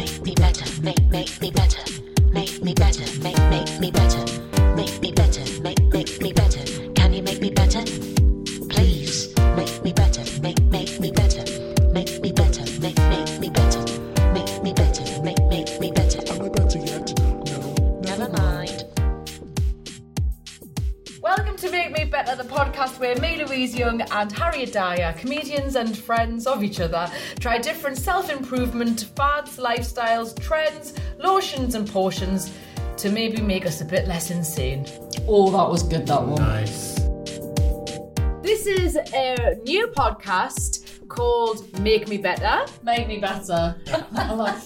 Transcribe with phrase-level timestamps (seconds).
[0.00, 1.82] make me better, make make me better,
[2.32, 4.24] make me better, make make me better,
[4.74, 6.59] make me better, make make me better.
[22.80, 27.58] Podcast where me, Louise Young, and Harriet Dyer, comedians and friends of each other, try
[27.58, 32.52] different self improvement fads, lifestyles, trends, lotions, and portions
[32.96, 34.86] to maybe make us a bit less insane.
[35.28, 36.40] Oh, that was good, that one.
[36.40, 36.94] Nice.
[38.42, 42.64] This is a new podcast called Make Me Better.
[42.82, 43.76] Make me better.
[44.14, 44.58] I like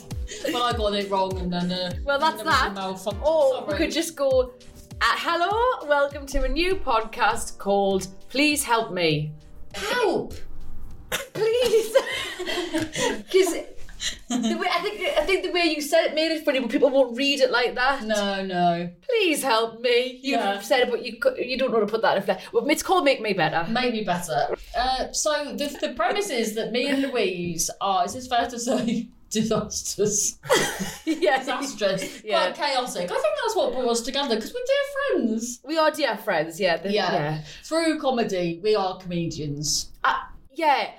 [0.44, 1.72] when I got it wrong and then.
[1.72, 2.74] Uh, Well, that's there that.
[2.74, 3.22] malfunction.
[3.24, 4.54] Or we could just go,
[5.06, 9.32] uh, hello, welcome to a new podcast called Please Help Me.
[9.74, 10.32] help.
[11.34, 11.96] Please.
[13.30, 13.54] Because
[14.28, 16.70] the way I think I think the way you said it made it funny, but
[16.70, 18.02] people won't read it like that.
[18.04, 18.90] No, no.
[19.08, 20.20] Please help me.
[20.22, 20.60] You've Yeah.
[20.60, 22.44] said it, but you you don't know to put that in flesh.
[22.52, 23.70] Well, it's called Make Me Better.
[23.70, 24.56] Make me better.
[24.76, 28.04] Uh, so the, the premise is that me and Louise are.
[28.04, 29.08] Is this fair to say?
[29.34, 30.38] Disasters,
[31.04, 31.38] yeah.
[31.40, 32.52] disastrous, Yeah.
[32.52, 33.10] quite chaotic.
[33.10, 35.60] I think that's what brought us together because we're dear friends.
[35.64, 36.76] We are dear friends, yeah.
[36.76, 37.12] the- Yeah.
[37.12, 37.42] yeah.
[37.64, 39.90] Through comedy, we are comedians.
[40.04, 40.14] Uh,
[40.54, 40.92] yeah.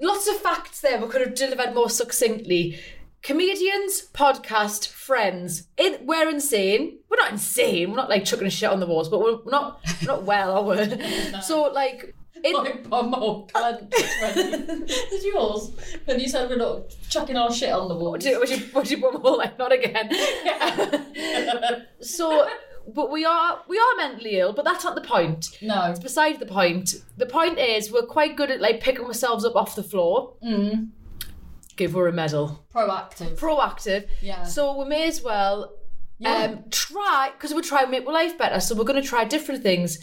[0.00, 2.78] Lots of facts there we could have delivered more succinctly.
[3.22, 5.66] Comedians, podcast, friends.
[5.76, 7.00] In, we're insane.
[7.10, 7.90] We're not insane.
[7.90, 10.62] We're not like chucking shit on the walls, but we're not we're not well, are
[10.62, 11.40] we?
[11.42, 13.92] So like in, My bum all clenched.
[14.22, 14.84] ready.
[15.24, 15.72] Yours?
[16.04, 18.12] When you said we're not chucking our shit on the wall.
[18.12, 18.98] Would you, would you, would you
[19.36, 20.10] like not again?
[22.00, 22.48] so,
[22.94, 25.58] but we are we are mentally ill, but that's not the point.
[25.62, 25.90] no.
[25.90, 29.56] It's beside the point, the point is we're quite good at like picking ourselves up
[29.56, 30.34] off the floor.
[30.44, 30.88] Mm.
[31.76, 32.64] Give her a medal.
[32.74, 33.36] Proactive.
[33.38, 34.08] Proactive.
[34.20, 34.42] Yeah.
[34.44, 35.74] So we may as well
[36.18, 36.34] Yeah.
[36.34, 38.58] um, try because we're trying to make our life better.
[38.60, 39.98] So we're going to try different things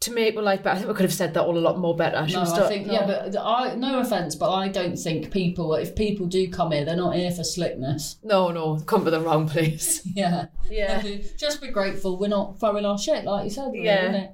[0.00, 0.76] to make our life better.
[0.76, 2.26] I think we could have said that all a lot more better.
[2.28, 5.30] Should No, we I start- think yeah, but I no offense, but I don't think
[5.32, 8.16] people if people do come here, they're not here for slickness.
[8.22, 10.02] no, no, come to the wrong place.
[10.14, 11.02] Yeah, Yeah.
[11.36, 13.72] Just be grateful we're not throwing our shit like you said.
[13.72, 14.28] Really, Yeah.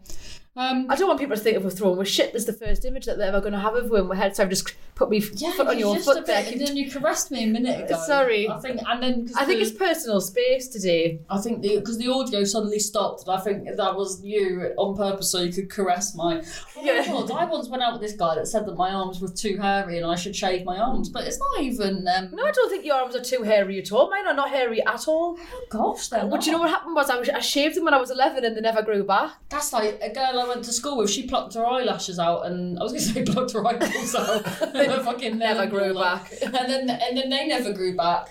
[0.56, 2.32] Um, I don't want people to think if we're throwing with shit.
[2.32, 4.36] There's the first image that they're ever going to have of her in my head.
[4.36, 6.44] So I've just put me yeah, foot on your foot there.
[6.46, 8.00] and then you caressed me a minute ago.
[8.06, 8.48] Sorry.
[8.48, 11.20] I think, and then I think it's personal space today.
[11.28, 15.30] I think because the audio suddenly stopped, and I think that was you on purpose
[15.32, 16.40] so you could caress my.
[16.76, 17.00] Oh Yeah.
[17.12, 17.30] my god!
[17.32, 19.96] I once went out with this guy that said that my arms were too hairy
[19.98, 22.06] and I should shave my arms, but it's not even.
[22.06, 24.08] Um, No, I don't think your arms are too hairy at all.
[24.08, 25.36] Mine are not hairy at all.
[25.40, 27.94] oh gosh, they're But you know what happened was I, was I shaved them when
[27.94, 29.32] I was 11 and they never grew back.
[29.48, 31.10] That's like a girl I went to school with.
[31.10, 34.44] She plucked her eyelashes out, and I was going to say plucked her eyeballs out.
[34.72, 36.32] they were fucking Never grew back.
[36.42, 38.28] and then and then they never grew back.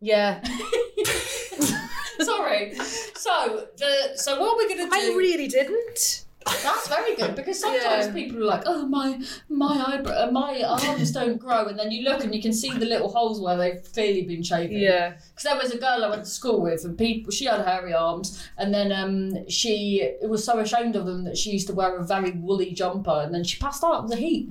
[0.00, 0.40] Yeah.
[2.20, 2.74] Sorry.
[3.14, 4.90] So the so what we're going to do?
[4.94, 6.24] I really didn't.
[6.46, 8.12] That's very good because sometimes Yeah.
[8.12, 12.02] people are like, "Oh, my my eyebrow, uh, my arms don't grow," and then you
[12.04, 14.78] look and you can see the little holes where they've clearly been shaven.
[14.78, 15.14] Yeah.
[15.30, 17.92] Because there was a girl I went to school with, and people she had hairy
[17.92, 21.96] arms, and then um she was so ashamed of them that she used to wear
[21.96, 24.48] a very woolly jumper, and then she passed out of the heat.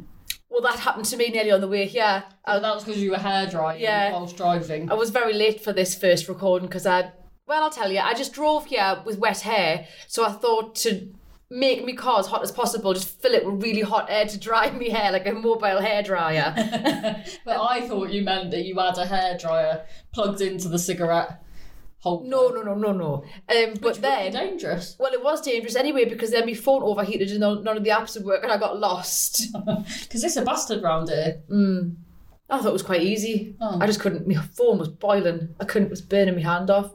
[0.49, 2.23] Well, that happened to me nearly on the way here.
[2.45, 4.11] Oh, that was because you were hair drying Yeah.
[4.11, 4.91] whilst driving.
[4.91, 7.11] I was very late for this first recording because I,
[7.47, 9.87] well, I'll tell you, I just drove here with wet hair.
[10.07, 11.09] So I thought to
[11.49, 14.37] make me car as hot as possible, just fill it with really hot air to
[14.37, 16.53] dry my hair like a mobile hair dryer.
[17.45, 21.41] but I thought you meant that you had a hair dryer plugged into the cigarette
[21.99, 22.27] holder.
[22.29, 23.13] no, no, no, no, no.
[23.49, 24.31] Um, but Which then.
[24.33, 24.95] dangerous.
[24.99, 28.15] Well, it was dangerous anyway because then my phone overheated and none of the apps
[28.15, 29.47] would work and I got lost.
[30.01, 31.41] Because it's a bastard round here.
[32.49, 33.55] I thought it was quite easy.
[33.59, 33.79] Oh.
[33.81, 34.27] I just couldn't.
[34.27, 35.55] My phone was boiling.
[35.59, 35.87] I couldn't.
[35.87, 36.93] It was burning my hand off.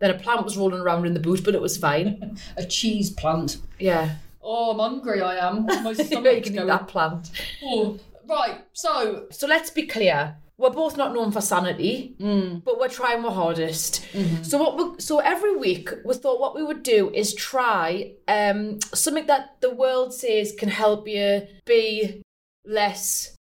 [0.00, 2.38] Then a plant was rolling around in the boot, but it was fine.
[2.56, 3.58] A cheese plant.
[3.78, 5.20] Yeah, Oh, I'm hungry.
[5.20, 5.66] I am.
[5.66, 7.30] My you can eat that plant.
[7.62, 8.64] Oh, right.
[8.72, 10.36] So So let's be clear.
[10.56, 12.16] We're both not known for sanity,
[12.64, 14.04] but we're trying our hardest.
[14.42, 14.76] So what?
[14.76, 19.60] We, so every week we thought what we would do is try um, something that
[19.60, 22.22] the world says can help you be
[22.64, 23.36] less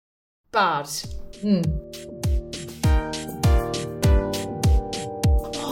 [0.52, 0.90] bad.
[1.42, 1.62] Hmm.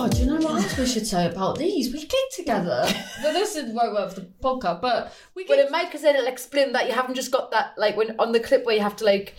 [0.04, 1.94] Oh, do you know what else we should say about these?
[1.94, 2.86] We gig together.
[3.24, 6.28] well, this is won't work for the podcast, but we it might, because then it'll
[6.28, 8.98] explain that you haven't just got that like when on the clip where you have
[8.98, 9.34] to like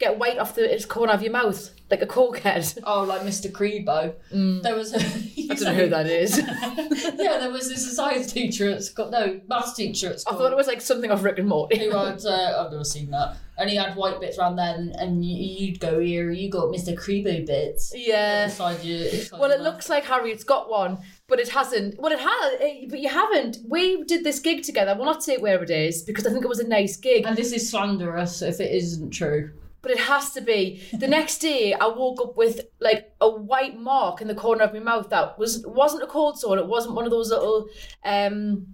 [0.00, 2.78] get white off the it's corner of your mouth like a cokehead.
[2.84, 3.50] Oh, like Mr.
[3.50, 4.14] Crebo.
[4.62, 4.98] There was a.
[5.50, 5.50] Mm.
[5.50, 6.38] I don't know who that is.
[7.18, 9.10] yeah, there was this science teacher at school.
[9.10, 10.36] No, maths teacher at school.
[10.36, 11.76] I thought it was like something off Rick and Morty.
[11.78, 13.36] who had, uh, I've never seen that.
[13.58, 16.94] And he had white bits around then, and you'd go here, you got Mr.
[16.96, 17.92] Crebo bits.
[17.96, 18.44] Yeah.
[18.44, 19.72] Inside your, inside Well, your it mouth.
[19.74, 21.98] looks like Harriet's got one, but it hasn't.
[21.98, 23.58] Well, it has, but you haven't.
[23.68, 24.94] We did this gig together.
[24.94, 27.36] We'll not say where it is because I think it was a nice gig, And
[27.36, 29.50] this is slanderous if it isn't true.
[29.82, 30.82] But it has to be.
[30.92, 34.72] The next day, I woke up with like a white mark in the corner of
[34.72, 36.58] my mouth that was wasn't a cold sore.
[36.58, 37.68] It wasn't one of those little
[38.04, 38.66] um,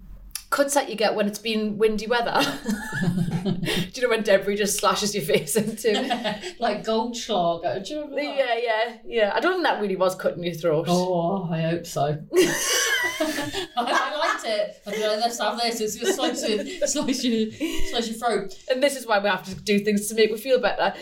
[0.57, 2.41] cuts that you get when it's been windy weather.
[3.45, 5.93] Do you know when debris just slashes your face into?
[6.59, 7.77] like Goldschlager.
[7.77, 8.37] Uh, do you remember that?
[8.37, 9.33] Yeah, yeah, yeah.
[9.35, 10.87] I don't think that really was cutting your throat.
[10.89, 12.03] Oh, I hope so.
[12.35, 14.83] I, I liked it.
[14.87, 15.81] I'd be let's have this.
[15.81, 17.53] It's just slice your, slice your,
[17.91, 18.55] slice your throat.
[18.71, 20.95] and this is why we have to do things to make me feel better.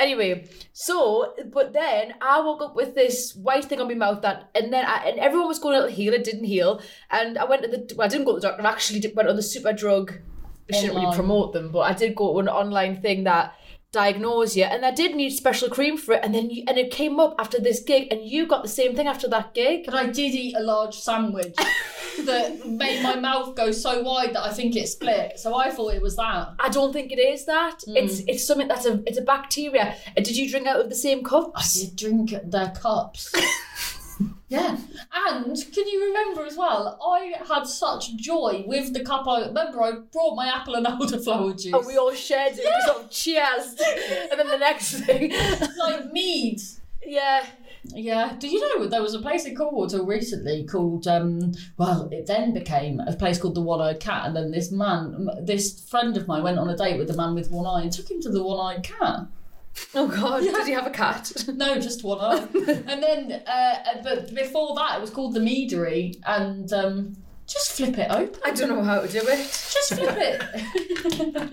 [0.00, 4.48] Anyway, so but then I woke up with this white thing on my mouth that,
[4.54, 6.14] and then I, and everyone was going, it'll heal.
[6.14, 6.80] It didn't heal,
[7.10, 7.94] and I went to the.
[7.94, 8.66] Well, I didn't go to the doctor.
[8.66, 10.18] I actually did, went on the Superdrug.
[10.72, 13.54] I shouldn't really promote them, but I did go to an online thing that
[13.92, 16.24] diagnosed you, and I did need special cream for it.
[16.24, 18.94] And then you, and it came up after this gig, and you got the same
[18.94, 19.84] thing after that gig.
[19.86, 21.56] But I did eat a large sandwich
[22.24, 25.38] that made my mouth go so wide that I think it split.
[25.38, 26.54] So I thought it was that.
[26.58, 27.80] I don't think it is that.
[27.88, 27.96] Mm.
[27.96, 29.96] It's it's something that's a it's a bacteria.
[30.16, 31.52] Uh, did you drink out of the same cup?
[31.54, 33.32] I did drink their cups.
[34.50, 34.76] yeah.
[35.14, 39.26] And can you remember as well, I had such joy with the cup.
[39.28, 41.72] I remember I brought my apple and elderflower juice.
[41.72, 42.64] And we all shared it.
[42.64, 43.76] We sort of cheers.
[44.30, 45.32] and then the next thing,
[45.78, 46.60] like mead.
[47.06, 47.46] yeah.
[47.84, 48.34] Yeah.
[48.38, 52.26] Do you know there was a place in Cornwall till recently called um well it
[52.26, 56.14] then became a place called the One Eyed Cat and then this man this friend
[56.18, 58.20] of mine went on a date with the man with one eye and took him
[58.20, 59.20] to the One Eyed Cat.
[59.94, 61.32] Oh God, did he have a cat?
[61.48, 62.46] No, just one eye.
[62.86, 67.98] and then uh but before that it was called the Meadery and um just flip
[67.98, 68.40] it open.
[68.44, 69.38] I don't know how to do it.
[69.38, 70.42] Just flip it.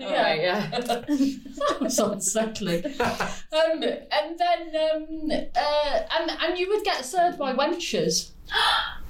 [0.00, 0.70] Yeah, yeah.
[0.70, 2.84] that was unsettling.
[2.86, 8.30] Um, and then um, uh, and and you would get served by wenches.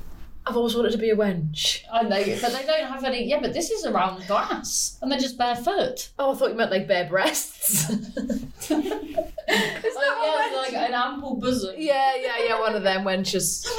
[0.49, 1.83] I've always wanted to be a wench.
[1.93, 3.25] And they, but they don't have any.
[3.29, 6.09] Yeah, but this is around glass, and they're just barefoot.
[6.19, 7.91] Oh, I thought you meant like bare breasts.
[7.91, 11.75] Is that Oh, yeah, like an ample bosom.
[11.79, 13.67] yeah, yeah, yeah, one of them wenches.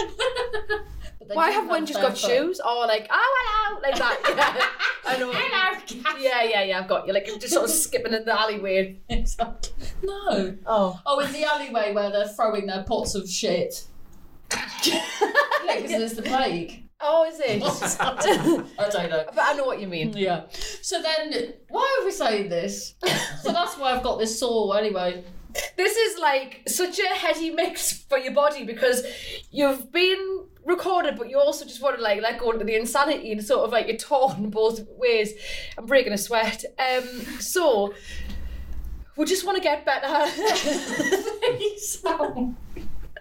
[1.30, 2.60] But Why have wenches got shoes?
[2.64, 4.20] Oh, like, oh, hello, like that.
[5.06, 5.32] Yeah, I know.
[5.32, 6.18] Hello.
[6.20, 7.14] Yeah, yeah, yeah, I've got you.
[7.14, 8.98] Like, just sort of skipping in the alleyway.
[9.10, 9.86] Exactly.
[10.02, 10.58] No.
[10.66, 11.00] Oh.
[11.06, 13.86] Oh, in the alleyway where they're throwing their pots of shit.
[14.84, 15.02] Yeah,
[15.76, 16.90] because there's the plague.
[17.02, 17.62] Oh, is it?
[18.80, 19.26] I don't know.
[19.28, 20.14] but I know what you mean.
[20.16, 20.44] Yeah.
[20.82, 22.96] So then, why are we saying this?
[23.42, 25.24] so that's why I've got this sore anyway.
[25.78, 29.04] This is like such a heady mix for your body because
[29.52, 33.32] you've been recorded, but you also just want to like let go into the insanity
[33.32, 35.34] and sort of like you're torn both ways.
[35.78, 36.66] I'm breaking a sweat.
[36.78, 37.04] Um,
[37.40, 37.94] so
[39.16, 40.08] we just want to get better.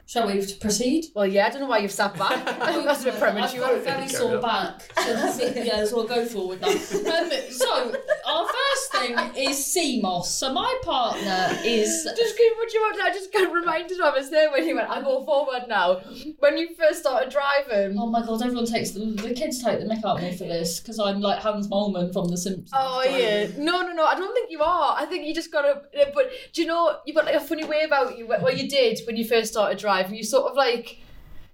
[0.08, 1.04] Shall we proceed?
[1.14, 2.42] well, yeah, I don't know why you've sat back.
[2.58, 3.62] That's a bit premature.
[3.62, 4.80] I've got a very sore back.
[5.04, 5.66] So that's it.
[5.66, 6.68] Yeah, so we'll go forward now.
[6.68, 7.94] Um, so,
[8.26, 10.34] our first thing is sea moss.
[10.34, 12.08] So, my partner is.
[12.16, 13.02] Just keep what you want.
[13.02, 14.88] I just got reminded of us there when you went.
[14.88, 16.00] I go forward now.
[16.38, 17.98] When you first started driving.
[17.98, 20.44] Oh my god, everyone takes the, the kids take the mick out of me for
[20.44, 22.70] this because I'm like Hans Moleman from The Simpsons.
[22.72, 24.04] Oh yeah, no, no, no.
[24.04, 24.96] I don't think you are.
[24.98, 25.82] I think you just gotta.
[26.14, 28.26] But do you know you've got like a funny way about you?
[28.26, 30.98] What you did when you first started driving, you sort of like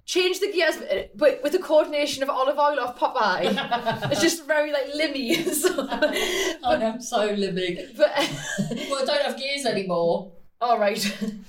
[0.06, 4.10] change the gears, uh, but with the coordination of olive oil off Popeye.
[4.12, 5.52] it's just very like limmy.
[5.54, 7.78] so, oh, I am so living.
[7.96, 8.10] but
[8.90, 10.32] Well, I don't have gears anymore.
[10.64, 10.98] All right,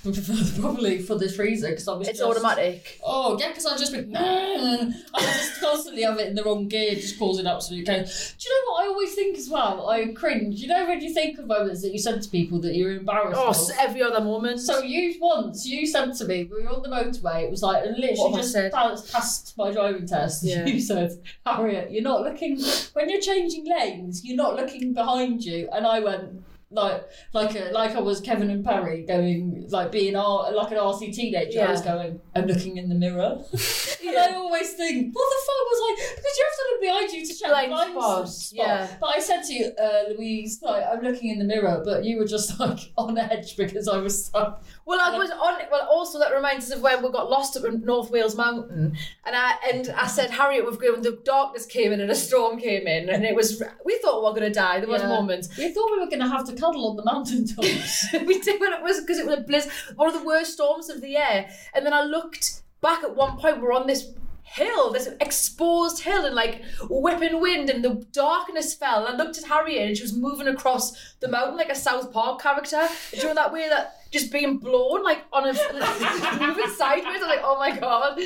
[0.60, 3.00] Probably for this reason because I was it's just, automatic.
[3.04, 4.16] Oh, yeah, because I just been.
[4.16, 8.36] I just constantly have it in the wrong gear, just causing absolute chaos.
[8.38, 9.90] Do you know what I always think as well?
[9.90, 10.60] I cringe.
[10.60, 13.40] You know when you think of moments that you said to people that you're embarrassed
[13.42, 13.78] Oh, of?
[13.80, 14.60] every other moment.
[14.60, 17.44] So you once you said to me we were on the motorway.
[17.44, 18.72] It was like literally just said?
[18.72, 20.44] passed, passed my driving test.
[20.56, 20.66] Yeah.
[20.66, 21.12] You said,
[21.46, 22.60] Harriet, you're not looking
[22.94, 24.24] when you're changing lanes.
[24.24, 25.68] You're not looking behind you.
[25.72, 30.16] And I went like like a, like I was Kevin and Perry going like being
[30.16, 31.62] R, like an RC teenager.
[31.64, 32.20] I was going.
[32.36, 33.38] I'm looking in the mirror.
[34.08, 36.16] And I always think, what the fuck was I?
[36.16, 38.68] Because you have to look behind you to check Blind blind spots, spot.
[38.68, 38.88] yeah.
[39.02, 42.18] But I said to you, uh, Louise, like, I'm looking in the mirror, but you
[42.20, 44.56] were just like on edge because I was so.
[44.86, 45.56] Well, I was on.
[45.72, 48.96] Well, also that reminds us of when we got lost up in North Wales Mountain,
[49.26, 51.02] and I and I said, Harriet, we've gone.
[51.02, 54.26] the darkness came in and a storm came in, and it was we thought we
[54.30, 54.80] were going to die.
[54.82, 55.08] There was Yeah.
[55.10, 55.58] moments.
[55.58, 58.06] We thought we were going to have to a cuddle on the mountaintops.
[58.26, 60.90] we did when it was because it was a blizzard, one of the worst storms
[60.90, 61.48] of the year.
[61.74, 64.12] And then I looked back at one point, we're on this
[64.44, 69.06] hill, this exposed hill, and like whipping wind, and the darkness fell.
[69.06, 72.14] And I looked at Harriet, and she was moving across the mountain like a South
[72.14, 72.88] Park character.
[73.12, 75.54] And you know that way that just being blown like on a
[76.40, 77.22] moving sideways.
[77.22, 78.20] I'm like, oh my god,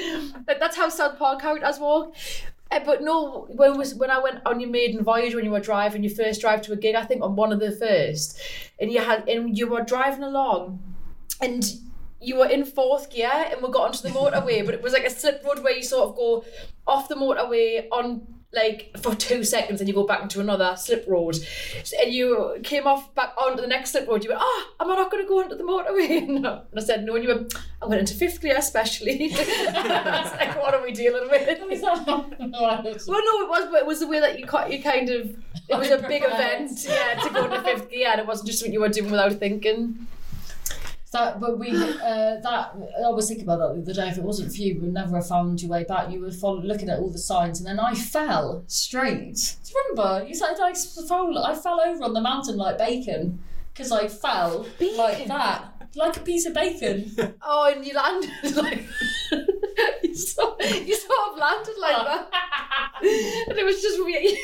[0.48, 2.14] like, that's how South Park characters walk.
[2.72, 5.60] Uh, but no, when was when I went on your maiden voyage when you were
[5.60, 8.40] driving your first drive to a gig, I think on one of the first,
[8.80, 10.80] and you had and you were driving along,
[11.42, 11.66] and
[12.22, 15.06] you were in fourth gear and we got onto the motorway, but it was like
[15.06, 16.44] a slip road where you sort of go
[16.86, 21.06] off the motorway on like for two seconds and you go back into another slip
[21.08, 21.38] road.
[22.02, 24.24] And you came off back onto the next slip road.
[24.24, 26.28] You went, oh, am I not going to go onto the motorway?
[26.40, 26.64] No.
[26.72, 27.16] And I said, no.
[27.16, 29.32] And you went, I went into fifth gear especially.
[29.36, 31.48] I was like, what are we dealing with?
[31.72, 34.46] Is that not- Well, no, it was, but it was the way that you.
[34.70, 35.30] You kind of,
[35.68, 38.64] it was a big event, yeah, to go into fifth gear, and it wasn't just
[38.64, 40.08] what you were doing without thinking.
[41.12, 42.72] That, but we, uh, that
[43.04, 44.10] I was thinking about that the other day.
[44.10, 46.12] If it wasn't for you, we would never have found your way back.
[46.12, 49.56] You were follow, looking at all the signs, and then I fell straight.
[49.64, 50.28] Do you remember?
[50.28, 51.36] You said I fell.
[51.40, 53.40] I fell over on the mountain like bacon
[53.74, 57.16] because I fell like that, like a piece of bacon.
[57.42, 58.86] Oh, and you landed like
[60.04, 62.30] you, sort, you sort of landed like that,
[63.02, 64.38] and it was just weird.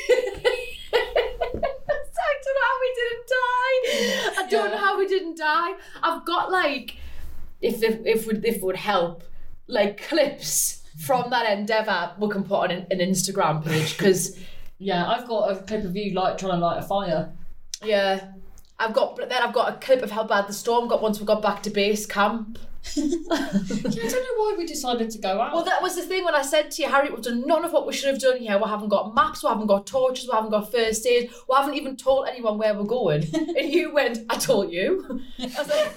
[2.18, 4.32] I don't know how we didn't die.
[4.46, 5.72] I don't know how we didn't die.
[6.02, 6.96] I've got like,
[7.60, 9.22] if if if would if would help,
[9.66, 14.38] like clips from that endeavour we can put on an, an Instagram page because
[14.78, 17.32] Yeah, I've got a clip of you like trying to light a fire.
[17.82, 18.32] yeah.
[18.78, 21.26] I've got, then I've got a clip of how bad the storm got once we
[21.26, 22.58] got back to base camp.
[22.94, 25.52] Yeah, I don't know why we decided to go out.
[25.52, 27.72] Well, that was the thing when I said to you, Harry, we've done none of
[27.72, 28.56] what we should have done here.
[28.58, 31.74] We haven't got maps, we haven't got torches, we haven't got first aid, we haven't
[31.74, 33.24] even told anyone where we're going.
[33.34, 35.20] and you went, I told you.
[35.40, 35.96] I was like,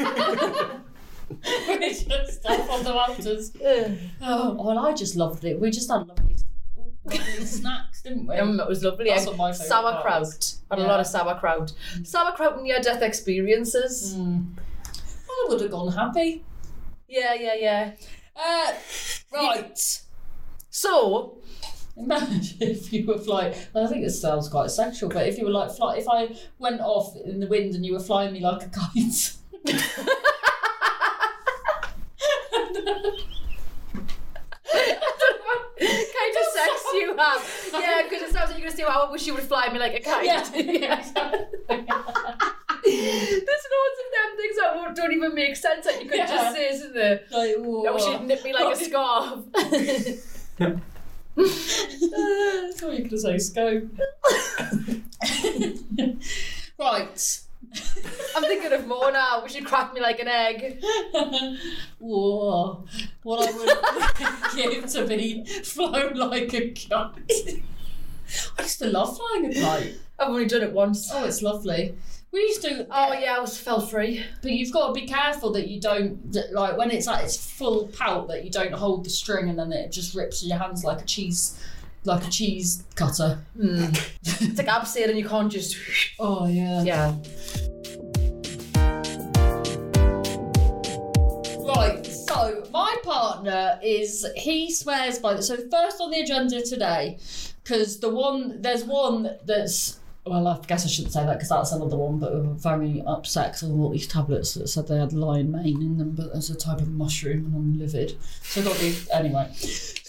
[1.79, 3.51] we just stuff on the mountains.
[3.63, 5.59] "Ugh." Oh, well, I just loved it.
[5.59, 6.36] We just had lovely,
[7.17, 8.35] lovely snacks, didn't we?
[8.35, 9.09] um, it was lovely.
[9.09, 10.55] That's what my sauerkraut.
[10.69, 11.73] Had a lot of sauerkraut.
[12.03, 14.15] Sauerkraut near death experiences.
[14.15, 14.55] Mm.
[14.55, 16.43] Well, I would have gone happy.
[17.07, 17.91] Yeah, yeah, yeah.
[18.35, 18.73] Uh,
[19.33, 20.01] right.
[20.69, 21.39] So,
[21.97, 23.53] Imagine if you were flying.
[23.75, 26.79] I think this sounds quite sexual, but if you were like fly, if I went
[26.79, 29.33] off in the wind and you were flying me like a kite.
[35.88, 37.69] kind of sex you have.
[37.74, 39.69] Yeah, because it sounds like you're going to say, well, I wish you would fly
[39.71, 40.25] me like a kite.
[40.25, 40.43] Yeah.
[42.81, 46.27] There's loads of them things that won't, don't even make sense that you could Yeah.
[46.27, 47.21] just say, isn't there?
[47.31, 49.39] like, I wish you'd nip me like a scarf.
[51.41, 53.83] I thought you could say scope.
[56.77, 57.39] right.
[58.35, 59.43] I'm thinking of more now.
[59.43, 60.83] Wish you'd crack me like an egg.
[61.99, 62.85] Whoa.
[63.23, 67.61] What I would give to be flown like a kite.
[68.57, 69.95] I used to love flying a kite.
[70.17, 71.09] I've only done it once.
[71.13, 71.95] Oh, it's lovely.
[72.31, 72.85] We used to.
[72.91, 74.23] Oh yeah, I was fell free.
[74.41, 77.38] But you've got to be careful that you don't that, like when it's at its
[77.38, 80.59] full pout that you don't hold the string and then it just rips in your
[80.59, 81.59] hands like a cheese,
[82.03, 83.39] like a cheese cutter.
[83.59, 83.85] Hmm.
[84.41, 85.75] It's like abseil and you can't just.
[86.19, 86.83] Oh yeah.
[86.83, 87.15] Yeah.
[91.75, 92.05] Right.
[92.05, 97.17] So my partner is he swears by the so first on the agenda today
[97.63, 99.99] because the one there's one that's.
[100.25, 103.01] Well, I guess I shouldn't say that because that's another one, but we were very
[103.07, 106.49] upset because bought these tablets that said they had lion mane in them, but there's
[106.49, 108.15] a type of mushroom and I'm livid.
[108.43, 109.49] So I got these anyway.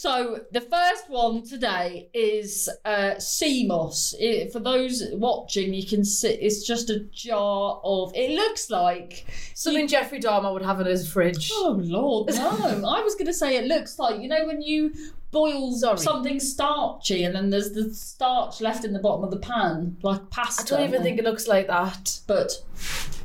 [0.01, 4.15] So the first one today is uh, sea moss.
[4.19, 8.11] It, for those watching, you can see it's just a jar of.
[8.15, 11.51] It looks like Something Jeffrey Dahmer would have in his fridge.
[11.53, 12.49] Oh Lord, no!
[12.89, 14.95] I was going to say it looks like you know when you
[15.33, 15.99] boil Sorry.
[15.99, 20.31] something starchy and then there's the starch left in the bottom of the pan, like
[20.31, 20.77] pasta.
[20.77, 22.21] I don't even think it looks like that.
[22.27, 22.53] but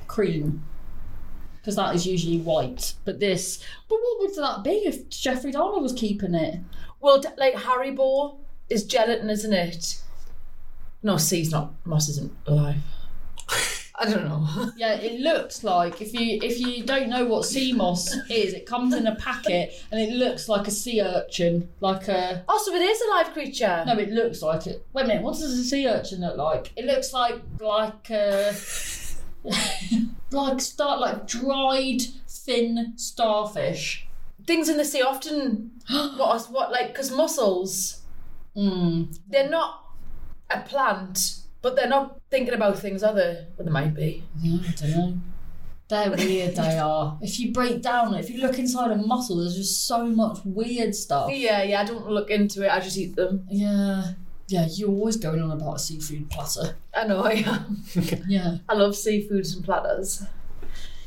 [0.07, 0.61] cream,
[1.65, 2.93] because that is usually white.
[3.05, 3.57] But this,
[3.89, 6.59] but what would that be if Jeffrey Dahmer was keeping it?
[7.01, 8.37] Well, like Harry Haribo
[8.69, 9.99] is gelatin, isn't it?
[11.01, 11.73] No, C's not.
[11.83, 12.77] Moss isn't alive.
[13.97, 14.71] I don't know.
[14.77, 18.67] Yeah, it looks like if you if you don't know what sea moss is, it
[18.67, 22.75] comes in a packet and it looks like a sea urchin, like a Oh, so
[22.75, 23.83] it is a live creature.
[23.87, 24.85] No, it looks like it.
[24.93, 26.73] Wait a minute, what does a sea urchin look like?
[26.75, 28.51] It looks like like uh,
[30.35, 34.07] like start like dried thin starfish.
[34.45, 35.71] Things in the sea often.
[35.89, 36.19] what?
[36.19, 36.71] else- What?
[36.71, 38.01] Like because mussels,
[38.55, 39.17] Mm.
[39.27, 39.83] they're not
[40.49, 43.47] a plant, But they're not thinking about things, are they?
[43.57, 44.23] But they might be.
[44.39, 45.17] Yeah, I don't know.
[45.87, 47.17] They're weird, they are.
[47.21, 50.93] If you break down, if you look inside a muscle, there's just so much weird
[50.95, 51.31] stuff.
[51.33, 51.81] Yeah, yeah.
[51.81, 52.69] I don't look into it.
[52.71, 53.45] I just eat them.
[53.49, 54.13] Yeah.
[54.47, 56.75] Yeah, you're always going on about a seafood platter.
[56.93, 57.21] I know.
[57.23, 57.83] I am.
[58.27, 60.23] Yeah, I love seafoods and platters.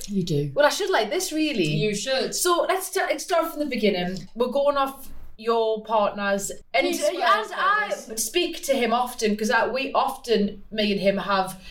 [0.09, 0.51] you do.
[0.55, 1.67] Well, I should like this really.
[1.67, 2.35] You should.
[2.35, 4.29] So let's st- let's start from the beginning.
[4.35, 9.31] We're going off your partners, and, He swears and by I speak to him often
[9.31, 11.63] because we often, me and him, have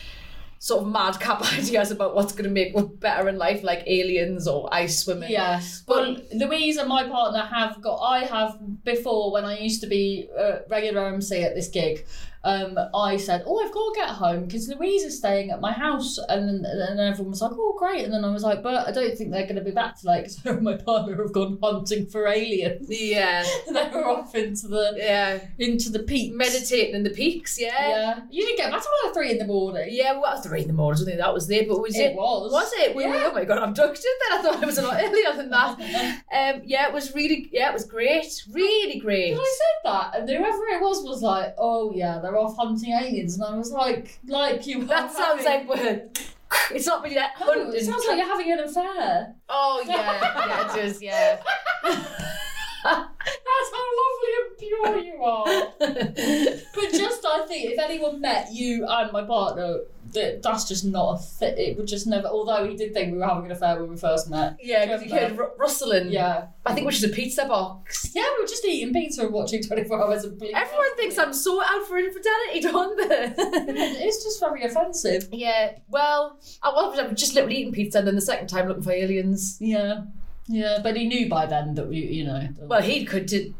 [0.58, 4.46] sort of madcap ideas about what's going to make us better in life, like aliens
[4.48, 5.30] or ice swimming.
[5.30, 5.82] Yes.
[5.86, 7.96] Well, Louise and my partner have got.
[7.96, 12.06] I have before when I used to be a regular MC at this gig.
[12.44, 15.72] Um, I said, "Oh, I've got to get home because Louise is staying at my
[15.72, 18.92] house," and and everyone was like, "Oh, great!" And then I was like, "But I
[18.92, 21.58] don't think they're going to be back tonight because her and my partner have gone
[21.62, 22.86] hunting for aliens.
[22.88, 25.40] yeah, they were off into the yeah.
[25.58, 26.36] into the peaks.
[26.36, 27.60] Meditating in the peaks.
[27.60, 27.88] Yeah.
[27.88, 29.88] Yeah, you didn't get back till like three in the morning.
[29.90, 30.96] Yeah, well, three in the morning.
[30.96, 32.16] I don't think that was there, but was It it?
[32.16, 32.52] was.
[32.52, 32.94] Was it?
[32.94, 34.38] We were, oh my god, abducted then.
[34.38, 35.78] I thought it was a lot earlier than that.
[36.32, 38.44] Um, yeah, it was really, yeah, it was great.
[38.50, 39.32] Really great.
[39.32, 42.92] And I said that, and whoever it was was like, "Oh yeah, they're off hunting
[42.92, 46.08] aliens," and I was like, "Like you." That sounds having- like we're.
[46.70, 49.34] It's not really that No, it sounds like you're having an affair.
[49.48, 51.02] Oh yeah, yeah, it does.
[51.02, 51.40] Yeah.
[52.84, 55.44] That's how lovely and pure you are.
[56.74, 56.87] But
[57.64, 59.78] if anyone met you and my partner,
[60.14, 61.58] that that's just not a fit.
[61.58, 62.28] It would just never.
[62.28, 64.56] Although he did think we were having an affair when we first met.
[64.62, 66.08] yeah, because you heard ru- rustling.
[66.10, 68.10] Yeah, I think which is a pizza box.
[68.14, 70.56] yeah, we were just eating pizza and watching Twenty Four Hours of Bleak.
[70.56, 73.34] Everyone thinks I'm so out for infidelity, don't they?
[74.06, 75.28] It's just very offensive.
[75.32, 75.72] yeah.
[75.88, 79.58] Well, I was just literally eating pizza, and then the second time looking for aliens.
[79.60, 80.04] Yeah,
[80.46, 82.48] yeah, but he knew by then that we, you know.
[82.60, 83.54] Well, he could did.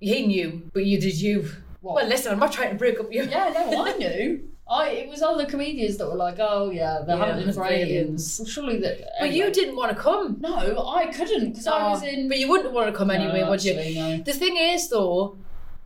[0.00, 1.48] He knew, but you did you.
[1.80, 1.94] What?
[1.94, 3.22] Well, listen, I'm not trying to break up you.
[3.24, 4.48] Yeah, no, I knew.
[4.70, 7.56] I it was other comedians that were like, oh yeah, they're Yeah, aliens.
[7.78, 8.36] aliens.
[8.38, 9.00] Well, surely that.
[9.20, 10.36] But you didn't want to come.
[10.40, 12.28] No, I couldn't because I was Oh, in.
[12.28, 13.74] But you wouldn't want to come anyway, No, would you?
[13.74, 14.18] no.
[14.18, 15.36] The thing is, though,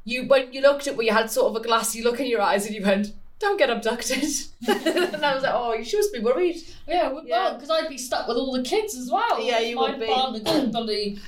[0.04, 2.40] you when you looked at where you had sort of a glassy look in your
[2.40, 4.25] eyes, and you went, "Don't get abducted,"
[4.66, 6.56] and I was like, "Oh, you should be worried."
[6.88, 7.52] Yeah, well, Yeah.
[7.54, 9.40] because I'd be stuck with all the kids as well.
[9.40, 10.06] Yeah, you My would be.
[10.06, 11.20] got bloody.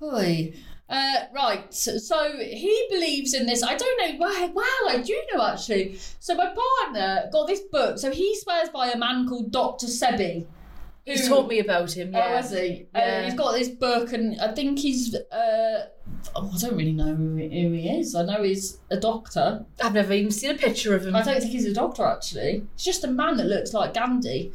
[0.00, 0.54] Oy.
[0.92, 3.62] Uh, right, so, so he believes in this.
[3.62, 4.18] I don't know.
[4.20, 5.98] Well, well, I do know actually.
[6.20, 7.98] So my partner got this book.
[7.98, 10.46] So he swears by a man called Doctor Sebi.
[11.04, 12.14] He's taught me about him.
[12.14, 12.48] Oh, Yeah.
[12.48, 12.86] he?
[12.94, 13.00] Yeah.
[13.00, 15.14] Uh, he's got this book, and I think he's.
[15.14, 15.86] Uh,
[16.36, 18.14] oh, I don't really know who he is.
[18.14, 19.64] I know he's a doctor.
[19.82, 21.16] I've never even seen a picture of him.
[21.16, 22.66] I don't think he's a doctor actually.
[22.76, 24.52] He's just a man that looks like Gandhi.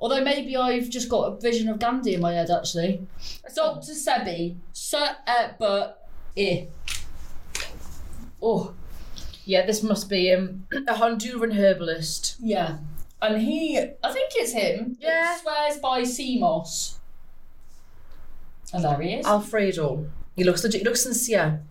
[0.00, 3.06] Although maybe I've just got a vision of Gandhi in my head actually.
[3.54, 5.16] Doctor Sebi, Sir,
[5.58, 6.66] but eh.
[8.40, 8.74] Oh,
[9.44, 12.36] Yeah, this must be um, a Honduran herbalist.
[12.40, 12.78] yeah.
[13.20, 14.96] And he, I think it's him.
[15.00, 15.36] Yeah.
[15.38, 17.00] Swears by sea moss.
[18.72, 19.26] And there he is.
[19.26, 20.06] Alfredo.
[20.36, 20.82] He looks legit.
[20.82, 21.62] He looks sincere.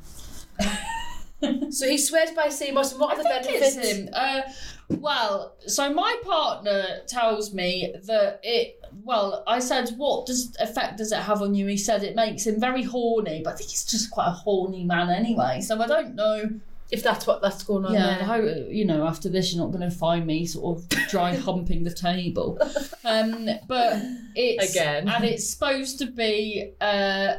[1.70, 2.92] so he swears by sea moss.
[2.92, 3.78] And what are the benefits?
[3.78, 4.10] it's him.
[4.12, 4.42] Uh,
[4.89, 8.82] well, so my partner tells me that it.
[9.04, 11.67] Well, I said, what does effect does it have on you?
[11.67, 14.86] He said it makes him very horny, but I think he's just quite a horny
[14.86, 15.62] man anyway.
[15.62, 16.50] So I don't know.
[16.89, 19.89] If that's what that's going on yeah, how you know after this you're not going
[19.89, 22.58] to find me sort of dry humping the table.
[23.04, 24.02] Um, but
[24.36, 25.10] it's Again.
[25.10, 27.36] and it's supposed to be uh,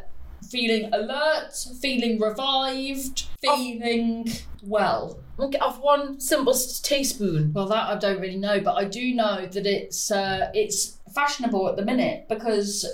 [0.51, 4.31] feeling alert, feeling revived, feeling
[4.63, 5.19] well.
[5.39, 7.53] Off one simple teaspoon.
[7.53, 11.69] Well, that I don't really know, but I do know that it's uh, it's fashionable
[11.69, 12.85] at the minute because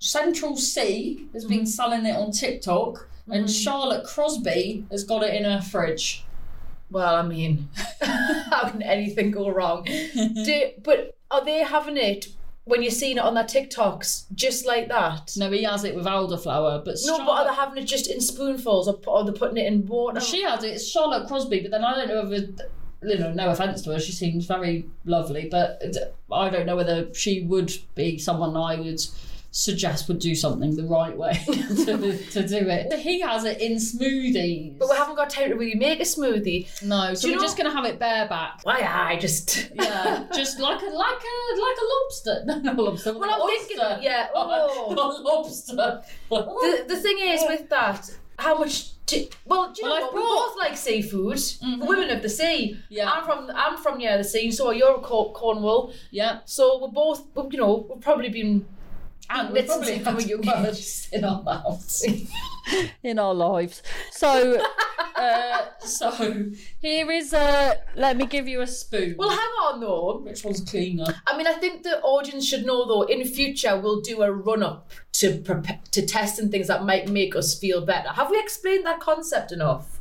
[0.00, 5.44] Central Cee has been selling it on TikTok, and Charlotte Crosby has got it in
[5.44, 6.24] her fridge.
[6.90, 7.68] Well, I mean,
[8.02, 9.84] how can anything go wrong?
[9.84, 12.28] Do, but are they having it
[12.64, 15.32] when you're seeing it on their TikToks just like that?
[15.36, 18.20] No, he has it with elderflower, but No, but are they having it just in
[18.20, 20.20] spoonfuls or, or are they putting it in water?
[20.20, 20.68] she has it.
[20.72, 22.50] It's Charlotte Crosby, but then I don't know if.
[23.02, 25.82] You know, no offense to her, she seems very lovely, but
[26.32, 28.98] I don't know whether she would be someone I would
[29.56, 32.92] suggest would do something the right way to, to do it.
[32.94, 34.76] He has it in smoothies.
[34.80, 36.66] but we haven't got time to really make a smoothie.
[36.82, 38.60] No, so we're know- just gonna have it bareback.
[38.64, 39.70] Why, I just.
[39.84, 42.42] Yeah, just like a like a like a lobster.
[42.46, 43.16] No, not a lobster.
[43.18, 43.66] Well, I'm oyster.
[43.76, 46.02] thinking, yeah, Oh, a lobster.
[46.30, 48.90] the, the thing is with that, how much.
[49.06, 50.14] T- well, do you Well, know I've what?
[50.14, 51.36] We brought- both like seafood.
[51.36, 51.78] Mm-hmm.
[51.80, 52.80] The women of the sea.
[52.88, 53.10] Yeah.
[53.10, 55.92] I'm from I'm from near the sea, so you're Cor- Cornwall.
[56.10, 58.66] yeah, So we're both, you know, we've probably been.
[59.30, 62.06] And we Bits probably and have pieces a young words in our mouths,
[63.02, 63.82] in our lives.
[64.10, 64.62] So
[65.16, 67.78] uh, so here is a.
[67.96, 69.16] Let me give you a spoon.
[69.18, 70.20] Well, hang on though.
[70.20, 71.06] Which one's cleaner?
[71.26, 73.02] I mean, I think the audience should know though.
[73.02, 77.36] In future, we'll do a run up to prepare, to testing things that might make
[77.36, 78.08] us feel better.
[78.08, 79.93] Have we explained that concept enough?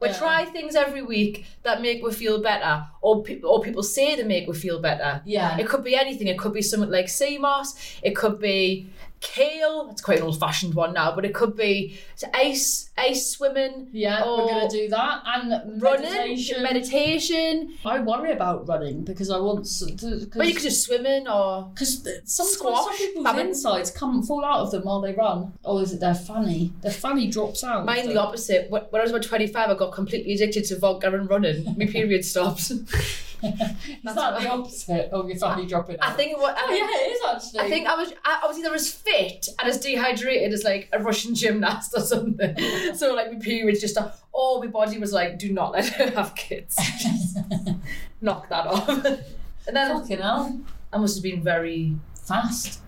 [0.00, 0.18] We Yeah.
[0.18, 4.22] try things every week that make we feel better, or pe- or people say they
[4.22, 5.22] make we feel better.
[5.26, 5.58] Yeah.
[5.58, 6.28] It could be anything.
[6.28, 7.74] It could be something like sea moss.
[8.02, 8.88] It could be
[9.20, 9.88] kale.
[9.90, 11.98] It's quite an old fashioned one now, but it could be
[12.34, 13.88] ice ice swimming.
[13.92, 16.62] Yeah, we're gonna do that and running, meditation.
[16.62, 17.74] meditation.
[17.84, 20.26] I worry about running because I want to.
[20.34, 24.70] But you could just swimming or Because Squash, some people's insides come fall out of
[24.70, 25.52] them while they run.
[25.64, 26.72] Or is it their fanny?
[26.82, 27.84] Their fanny drops out.
[27.84, 28.70] Mine So- the opposite.
[28.70, 31.74] When when I was about 25, I got completely addicted to vodka and running.
[31.78, 32.72] My period stopped.
[33.42, 36.10] Is that the opposite of your fanny dropping out?
[36.10, 37.60] I think it was, I Oh, yeah, it is actually.
[37.60, 40.88] I think I was I, I was either as fit and as dehydrated as like
[40.92, 42.56] a Russian gymnast or something.
[42.94, 43.96] so like my periods just
[44.34, 46.76] oh my body was like, do not let her have kids.
[48.20, 48.88] Knock that off.
[48.88, 50.60] and then Fucking hell.
[50.92, 51.96] I must have been very
[52.28, 52.80] Fast.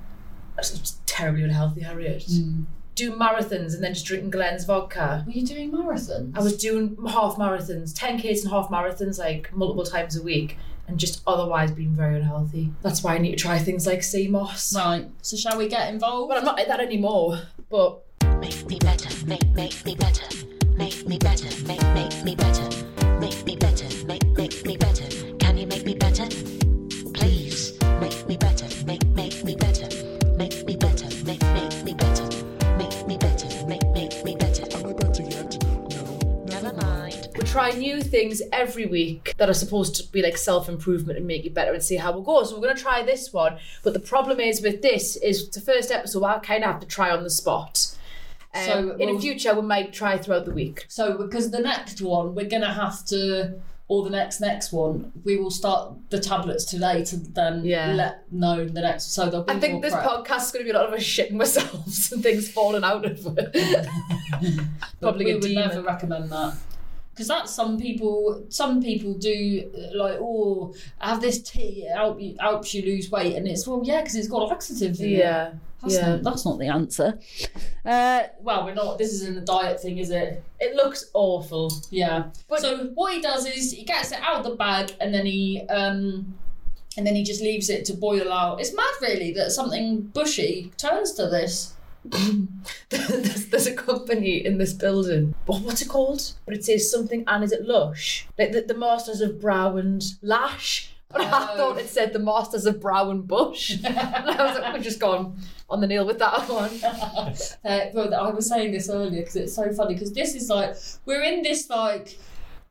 [0.57, 2.25] I was terribly unhealthy, Harriet.
[2.29, 2.67] Mm.
[2.95, 5.25] Do marathons and then just drinking Glen's vodka.
[5.27, 6.37] Were you doing marathons?
[6.37, 10.99] I was doing half marathons, 10Ks and half marathons like multiple times a week and
[10.99, 12.73] just otherwise being very unhealthy.
[12.83, 14.75] That's why I need to try things like sea moss.
[14.75, 16.29] Right, so shall we get involved?
[16.29, 18.03] Well, I'm not like that anymore, but
[18.41, 22.69] Make me better, make make me better, make me better, make make me better,
[23.19, 23.87] make me better,
[38.11, 41.73] things every week that are supposed to be like self improvement and make you better
[41.73, 42.51] and see how it goes.
[42.51, 45.61] So we're going to try this one, but the problem is with this is the
[45.61, 46.25] first episode.
[46.25, 47.95] I kind of have to try on the spot.
[48.55, 50.85] Um, So in the future, we might try throughout the week.
[50.89, 55.13] So, because the next one, we're going to have to, or the next next one,
[55.25, 57.93] we will start the tablets today to then Yeah.
[57.93, 59.13] let know the next.
[59.15, 60.05] So there'll be I think this prep.
[60.05, 63.05] podcast is going to be a lot of us shitting ourselves and things falling out
[63.05, 63.87] of it.
[65.01, 65.69] Probably we would demon.
[65.69, 66.57] never recommend that.
[67.11, 68.45] Because that's some people.
[68.49, 71.85] Some people do like, oh, have this tea.
[71.87, 75.01] It help you, helps you lose weight, and it's well, yeah, because it's got laxatives
[75.01, 75.19] in it.
[75.19, 75.53] yeah.
[75.83, 76.09] That's, yeah.
[76.11, 77.19] not, that's not the answer.
[77.85, 78.99] Uh, well, we're not.
[78.99, 80.43] This isn't a diet thing, is it?
[80.59, 81.73] It looks awful.
[81.91, 82.25] Yeah.
[82.49, 85.25] But- so what he does is he gets it out of the bag and then
[85.25, 86.35] he um
[86.97, 88.61] and then he just leaves it to boil out.
[88.61, 91.75] It's mad really that something bushy turns to this.
[92.89, 95.35] there's, there's a company in this building.
[95.47, 96.33] What, what's it called?
[96.47, 98.27] But it says something, and is it Lush?
[98.39, 100.95] Like the, the Masters of Brow and Lash.
[101.11, 101.57] But I Oh.
[101.57, 103.73] thought it said the Masters of Brow and Bush.
[103.85, 106.71] and I was like, we've just gone on the nail with that one.
[106.85, 110.77] Uh, but I was saying this earlier because it's so funny because this is like
[111.07, 112.19] we're in this like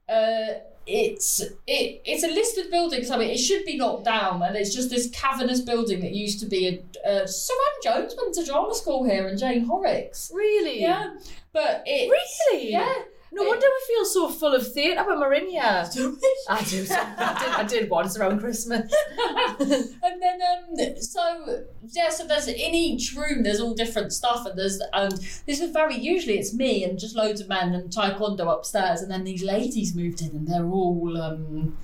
[0.08, 0.54] uh
[0.92, 4.90] it's it it's a listed building so it should be knocked down and it's just
[4.90, 9.04] this cavernous building that used to be a uh, Suranne Jones went to drama school
[9.04, 10.82] here and Jane Horrocks Really?
[10.82, 11.16] yeah
[11.54, 12.72] but it Really?
[12.72, 12.94] yeah
[13.32, 15.62] No wonder we feel so full of theatre when we're in here.
[15.64, 16.18] I do.
[16.50, 18.92] I did, I did once around Christmas.
[19.60, 24.58] and then um so yeah so there's in each room there's all different stuff and
[24.58, 25.12] there's and
[25.46, 29.12] this is very usually it's me and just loads of men and taekwondo upstairs and
[29.12, 31.78] then these ladies moved in and they're all um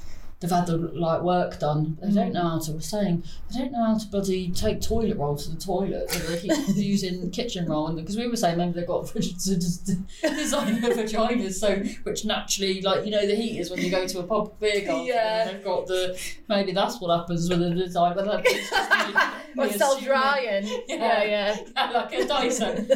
[0.47, 3.71] they've had the like work done they don't know how to we're saying they don't
[3.71, 7.65] know how to bloody take toilet roll to the toilet so they keep using kitchen
[7.67, 9.85] roll and because we were saying maybe they've got to just
[10.21, 14.05] design their vaginas so which naturally like you know the heat is when you go
[14.07, 15.41] to a pub beer garden Yeah.
[15.47, 18.71] and they've got the maybe that's what happens with the design but that's just
[19.07, 19.19] me- me
[19.57, 19.77] Or assuming.
[19.79, 20.65] self drying.
[20.87, 21.23] Yeah.
[21.23, 21.91] Yeah, yeah.
[21.93, 22.87] like a Dyson.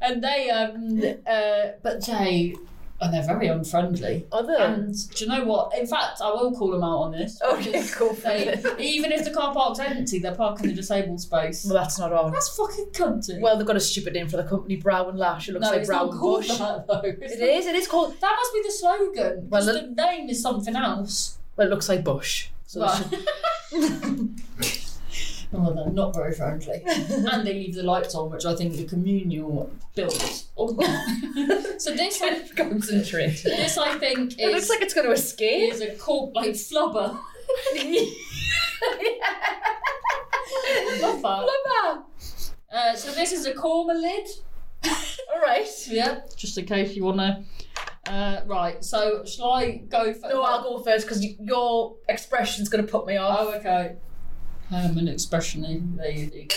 [0.00, 2.54] and they, um, uh, but they,
[3.00, 4.24] and they're very unfriendly.
[4.32, 4.56] Other.
[4.56, 5.76] And do you know what?
[5.76, 7.40] In fact, I will call them out on this.
[7.42, 8.14] Okay, cool.
[8.14, 11.64] They, even if the car park's empty, they're parking the disabled space.
[11.64, 12.32] well, that's not on.
[12.32, 13.40] That's fucking cunty.
[13.40, 15.48] Well, they've got a stupid name for the company, Brow and Lash.
[15.48, 16.58] It looks no, like it's Brow not and called Bush.
[16.58, 17.00] that though.
[17.04, 17.66] It is.
[17.66, 18.18] It is called.
[18.20, 19.48] That must be the slogan.
[19.50, 21.38] Well, Well, the- name is something else.
[21.56, 22.48] Well, it looks like Bush.
[22.66, 22.80] So
[23.70, 23.78] they
[25.54, 26.82] Well, they're not very friendly.
[26.86, 30.48] and they leave the lights on, which I think the communal builds.
[30.56, 30.68] Oh.
[31.78, 33.42] so this, I, concentrate.
[33.44, 35.72] this I think It looks like it's going to escape.
[35.72, 37.18] is a cork like flubber.
[41.00, 41.20] That.
[41.22, 42.02] Flubber.
[42.72, 44.26] Uh, so this is a korma lid.
[45.32, 45.66] All right.
[45.88, 47.44] Yeah, just in case you want to.
[48.06, 50.22] Uh, right, so shall I go first?
[50.28, 53.38] No, I'll go first because your expression's going to put me off.
[53.40, 53.96] Oh, okay.
[54.74, 56.48] An expression lady.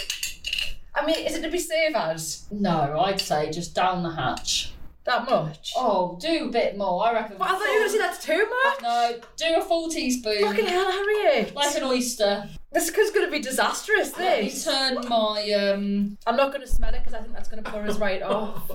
[0.95, 2.47] I mean, is it to be safe as?
[2.51, 4.73] No, I'd say just down the hatch.
[5.03, 5.71] That much?
[5.77, 7.05] Oh, do a bit more.
[7.05, 7.37] I reckon.
[7.37, 8.81] But I thought you were going to say that's too much.
[8.81, 10.41] No, do a full teaspoon.
[10.41, 11.55] Fucking hell, Harriet.
[11.55, 12.49] like an oyster.
[12.73, 14.65] This is going to be disastrous, Let me this.
[14.65, 16.17] turn my um.
[16.25, 18.21] I'm not going to smell it because I think that's going to pour us right
[18.23, 18.69] off.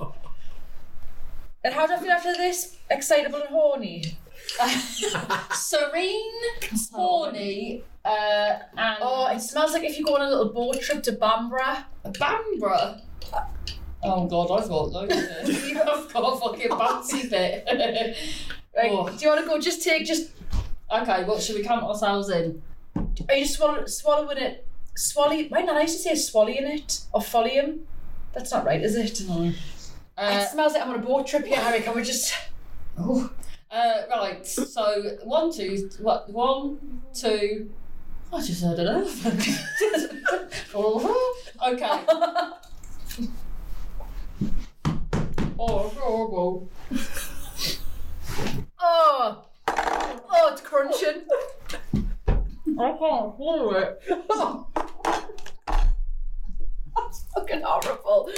[1.65, 2.77] And how do I feel after this?
[2.89, 4.17] Excitable and horny?
[5.53, 6.43] serene,
[6.93, 11.03] horny, uh, and Oh, it smells like if you go on a little boat trip
[11.05, 11.85] to Bambra.
[12.07, 13.01] Bambra.
[14.05, 15.15] Oh god, I've got loads.
[15.47, 17.65] I've got a fucking fancy bit.
[18.77, 19.09] Like, Oh.
[19.09, 19.59] do you want to go?
[19.61, 20.31] Just take, just.
[20.91, 22.63] okay, what should we count ourselves in?
[23.29, 24.67] Are you just swallow, swallowing it?
[24.97, 25.37] Swallow.
[25.45, 25.77] Why not?
[25.77, 27.81] I used to say swallowing it or follium.
[28.33, 29.23] That's not right, is it?
[29.29, 29.53] No.
[30.17, 31.81] Uh, it smells like I'm on a boat trip here, Harry.
[31.83, 32.35] Can we just.
[32.99, 33.31] oh.
[33.73, 36.31] Uh, right, so one, two, what?
[36.31, 37.71] One, two.
[38.33, 39.49] I just heard elephant.
[41.67, 42.01] okay.
[45.65, 46.69] Oh.
[48.81, 49.45] Oh!
[49.69, 51.23] Oh, it's crunching.
[51.95, 54.03] I can't swallow it.
[56.97, 58.29] That's fucking horrible.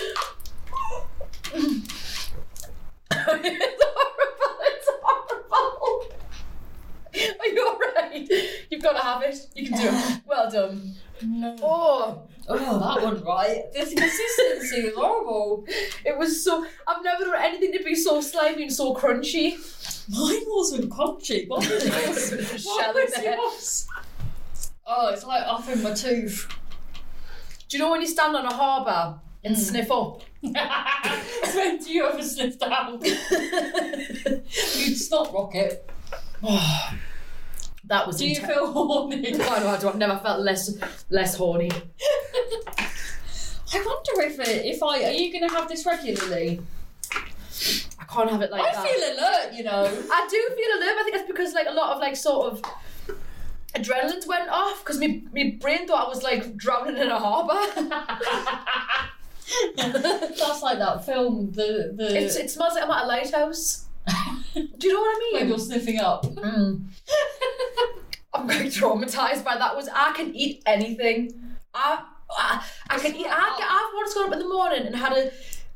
[1.54, 2.30] It's
[3.14, 4.53] horrible.
[7.40, 8.28] Are you alright?
[8.70, 9.36] You've got to have it.
[9.54, 10.20] You can do it.
[10.26, 10.94] Well done.
[11.22, 11.56] No.
[11.62, 13.62] Oh, Oh, that one right.
[13.72, 15.64] This consistency is horrible.
[16.04, 16.66] it was so.
[16.86, 19.54] I've never done anything to be so slimy and so crunchy.
[20.10, 21.48] Mine wasn't crunchy.
[21.48, 22.28] What was?
[22.62, 23.88] Shell What was yours?
[24.86, 26.46] Oh, it's like off in my tooth.
[27.68, 29.58] Do you know when you stand on a harbour and Mm.
[29.58, 30.22] sniff up?
[30.42, 33.00] when do you ever sniff down?
[33.02, 35.88] You'd stop rocket.
[37.86, 39.32] that was Do you feel horny?
[39.38, 39.86] No, no, I don't.
[39.86, 40.76] I've never felt less
[41.10, 41.70] less horny.
[43.72, 46.60] I wonder if it, if I are you going to have this regularly?
[47.98, 48.76] I can't have it like that.
[48.76, 48.88] I that.
[48.88, 49.84] feel alert, you know.
[49.84, 50.96] I do feel alert.
[50.98, 52.62] I think that's because like a lot of like sort of
[53.74, 57.60] adrenaline's went off because my my brain thought I was like drowning in a harbour.
[59.76, 61.50] That's like that film.
[61.52, 63.83] The the It's, it smells like I'm at a lighthouse.
[64.54, 65.48] Do you know what I when mean?
[65.48, 66.24] you're sniffing up.
[66.26, 66.84] Mm.
[68.34, 69.74] I'm very traumatized by that.
[69.76, 71.32] Was I can eat anything.
[71.72, 73.26] I I, I can eat.
[73.28, 75.30] I, I've once got up in the morning and had a,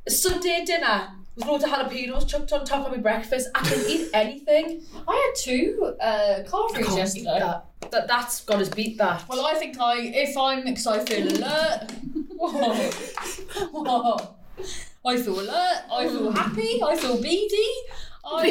[0.07, 3.49] a Sunday dinner with loads of jalapenos chucked on top of my breakfast.
[3.55, 4.83] I can eat anything.
[5.07, 7.39] I had two uh, car I foods can't eat yesterday.
[7.39, 7.67] that.
[7.91, 8.09] that.
[8.09, 9.29] That's got us beat that.
[9.29, 11.91] Well, I think I, if I'm, because I feel alert.
[12.31, 12.75] Whoa.
[13.73, 14.35] Whoa.
[15.07, 15.79] I feel alert.
[15.93, 16.83] I feel happy.
[16.83, 17.67] I feel beady.
[18.37, 18.51] I.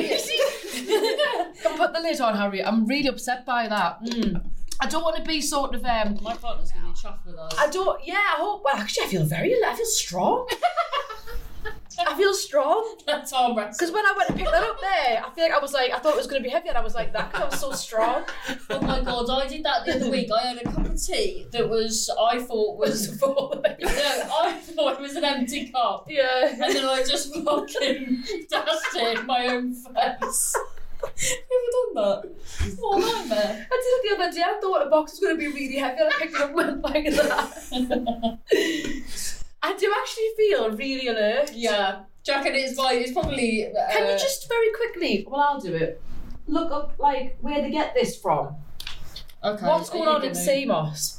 [1.62, 2.64] Can put the lid on, Harry.
[2.64, 4.04] I'm really upset by that.
[4.04, 4.50] Mm.
[4.80, 6.20] I don't want to be sort of um.
[6.22, 7.54] My partner's gonna be chuffed with us.
[7.58, 8.00] I don't.
[8.06, 8.64] Yeah, I hope.
[8.64, 9.54] Well, actually, I feel very.
[9.66, 10.48] I feel strong.
[12.08, 13.56] I feel strong That's wrestle.
[13.56, 15.92] because when I went to pick that up there, I feel like I was like
[15.92, 17.50] I thought it was going to be heavy, and I was like that because I
[17.50, 18.24] was so strong.
[18.70, 20.30] Oh my god, I did that the other week.
[20.32, 23.62] I had a cup of tea that was, I thought was, full.
[23.64, 26.06] no, I thought it was an empty cup.
[26.10, 26.50] yeah.
[26.52, 30.56] And then I just fucking dashed it in my own face.
[31.00, 32.76] You ever done that?
[32.80, 33.68] What a nightmare.
[33.72, 34.42] I did it the other day.
[34.44, 36.54] I thought the box was going to be really heavy, and I picked it up
[36.54, 38.40] went like that.
[39.68, 41.52] I do actually feel really alert.
[41.54, 42.04] yeah.
[42.24, 43.68] Jack and it's my, it's probably.
[43.68, 45.26] Uh, Can you just very quickly?
[45.30, 46.02] Well, I'll do it.
[46.48, 48.56] Look up like where they get this from.
[49.44, 49.66] Okay.
[49.66, 51.17] What's going on in sea moss?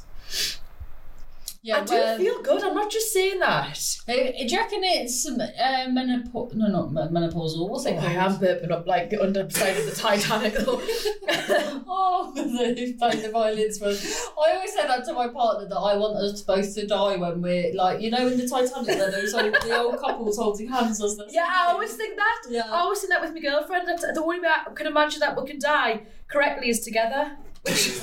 [1.61, 2.63] Yeah, I do where- feel good.
[2.63, 3.77] I'm not just saying that.
[4.07, 6.53] Uh, Do you reckon it's um, uh, menopause?
[6.55, 7.67] No, not me- menopausal.
[7.69, 8.11] What's it Oh, called?
[8.11, 10.53] I am burping up like the underside of the Titanic.
[10.53, 10.81] though.
[11.91, 16.15] Oh, playing the violins for I always say that to my partner that I want
[16.17, 19.53] us both to die when we're like, you know, in the Titanic, there those old,
[19.53, 22.41] the old couples holding hands as they're yeah, I always think that.
[22.49, 22.63] Yeah.
[22.67, 23.87] I always think that with my girlfriend.
[23.87, 27.37] That's the only way I can imagine that we can die correctly is together.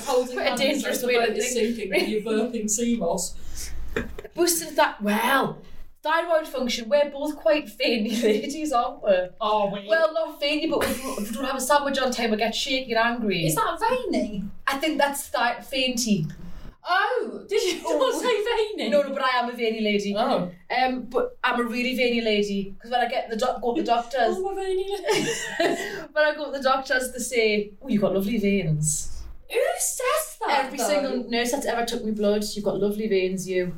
[0.05, 2.95] Holding Quite a dangerous as the way to boat is sinking and you're burping sea
[2.97, 3.35] moss.
[4.35, 5.59] Boosting that well.
[6.03, 6.87] Thyroid function.
[6.89, 9.13] We're both quite veiny ladies, aren't we?
[9.41, 9.87] Oh, wait.
[9.87, 12.91] Well, not veiny, but if we don't have a sandwich on time, we get shaky
[12.93, 13.45] and angry.
[13.45, 14.43] is that veiny?
[14.67, 16.27] I think that's th- fainty.
[16.89, 17.97] Oh, did you Oh.
[17.97, 18.89] not say veiny?
[18.89, 20.15] No, no, but I am a veiny lady.
[20.15, 20.49] Oh.
[20.73, 23.81] Um, but I'm a really veiny lady because when I get the doc- go to
[23.81, 25.29] the doctors, Oh, my veiny lady.
[26.13, 29.16] when I go to the doctors, they say, "Oh, you've got lovely veins."
[29.51, 30.65] Who says that?
[30.65, 30.87] Every though?
[30.87, 33.77] single nurse that's ever took me blood, you've got lovely veins, you.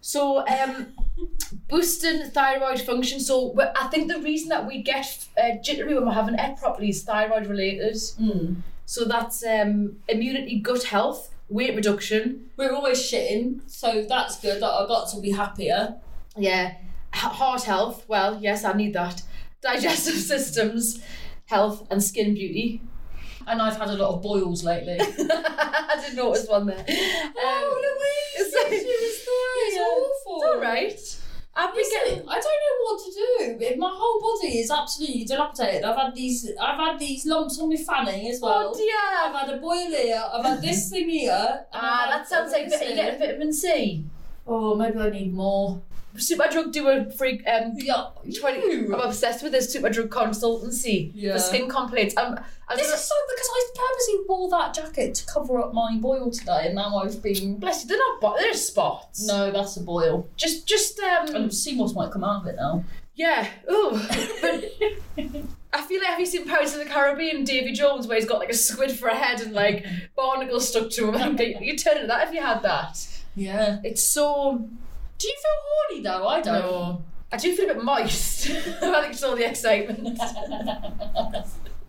[0.00, 0.88] So, um,
[1.68, 3.20] boosting thyroid function.
[3.20, 6.88] So, I think the reason that we get uh, jittery when we're having ate properly
[6.88, 7.94] is thyroid related.
[7.94, 8.62] Mm.
[8.86, 12.50] So that's um, immunity, gut health, weight reduction.
[12.56, 14.60] We're always shitting, so that's good.
[14.60, 15.94] That our guts will be happier.
[16.36, 16.74] Yeah,
[17.14, 18.04] H- heart health.
[18.08, 19.22] Well, yes, I need that.
[19.60, 21.00] digestive systems,
[21.46, 22.82] health, and skin beauty.
[23.50, 24.98] And I've had a lot of boils lately.
[25.00, 26.78] I didn't notice one there.
[26.78, 30.36] Um, Louise, it's- it's yeah, awful.
[30.36, 31.16] It's all right.
[31.56, 32.18] I've been getting.
[32.28, 33.10] I don't know what to
[33.58, 33.76] do.
[33.76, 35.82] My whole body is absolutely dilapidated.
[35.84, 36.48] I've had these.
[36.60, 38.72] I've had these lumps on my fanny as well.
[38.72, 38.94] Oh dear.
[39.24, 40.22] I've had a boil here.
[40.32, 41.64] I've had this thing here.
[41.72, 44.04] Ah, I've that sounds like you getting vitamin C.
[44.46, 45.82] Oh, maybe I need more.
[46.20, 47.72] Superdrug do a free um.
[47.76, 48.08] Yeah.
[48.40, 48.94] 20, you.
[48.94, 51.32] I'm obsessed with this Superdrug consultancy Yeah.
[51.34, 52.14] for skin complaints.
[52.16, 55.96] I'm, I This is so because I purposely wore that jacket to cover up my
[56.00, 57.56] boil today, and now I've been.
[57.58, 57.88] bless you.
[57.88, 58.20] They're not.
[58.20, 59.26] Bo- they're spots.
[59.26, 60.28] No, that's a boil.
[60.36, 61.34] Just, just um.
[61.34, 62.84] And sea moss might come out of it now.
[63.16, 63.48] Yeah.
[63.70, 64.00] Ooh.
[64.40, 64.64] But
[65.72, 68.38] I feel like have you seen Pirates of the Caribbean, Davy Jones, where he's got
[68.38, 69.84] like a squid for a head and like
[70.16, 71.14] barnacles stuck to him?
[71.14, 73.06] And you turn into that if you had that.
[73.36, 73.78] Yeah.
[73.84, 74.68] It's so.
[75.20, 76.26] Do you feel horny though?
[76.26, 76.62] I don't.
[76.62, 77.04] No.
[77.30, 78.48] I do feel a bit moist.
[78.50, 80.18] I think it's all the excitement.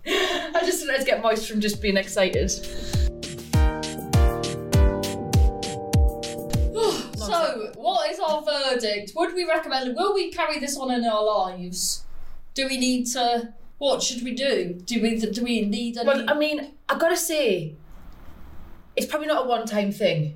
[0.06, 2.52] I just sometimes get moist from just being excited.
[7.22, 9.14] So, what is our verdict?
[9.16, 9.96] Would we recommend?
[9.96, 12.04] Will we carry this on in our lives?
[12.56, 13.54] Do we need to?
[13.78, 14.74] What should we do?
[14.84, 16.08] Do we do we need any?
[16.08, 17.76] Well, I mean, I gotta say,
[18.98, 20.36] it's probably not a one-time thing.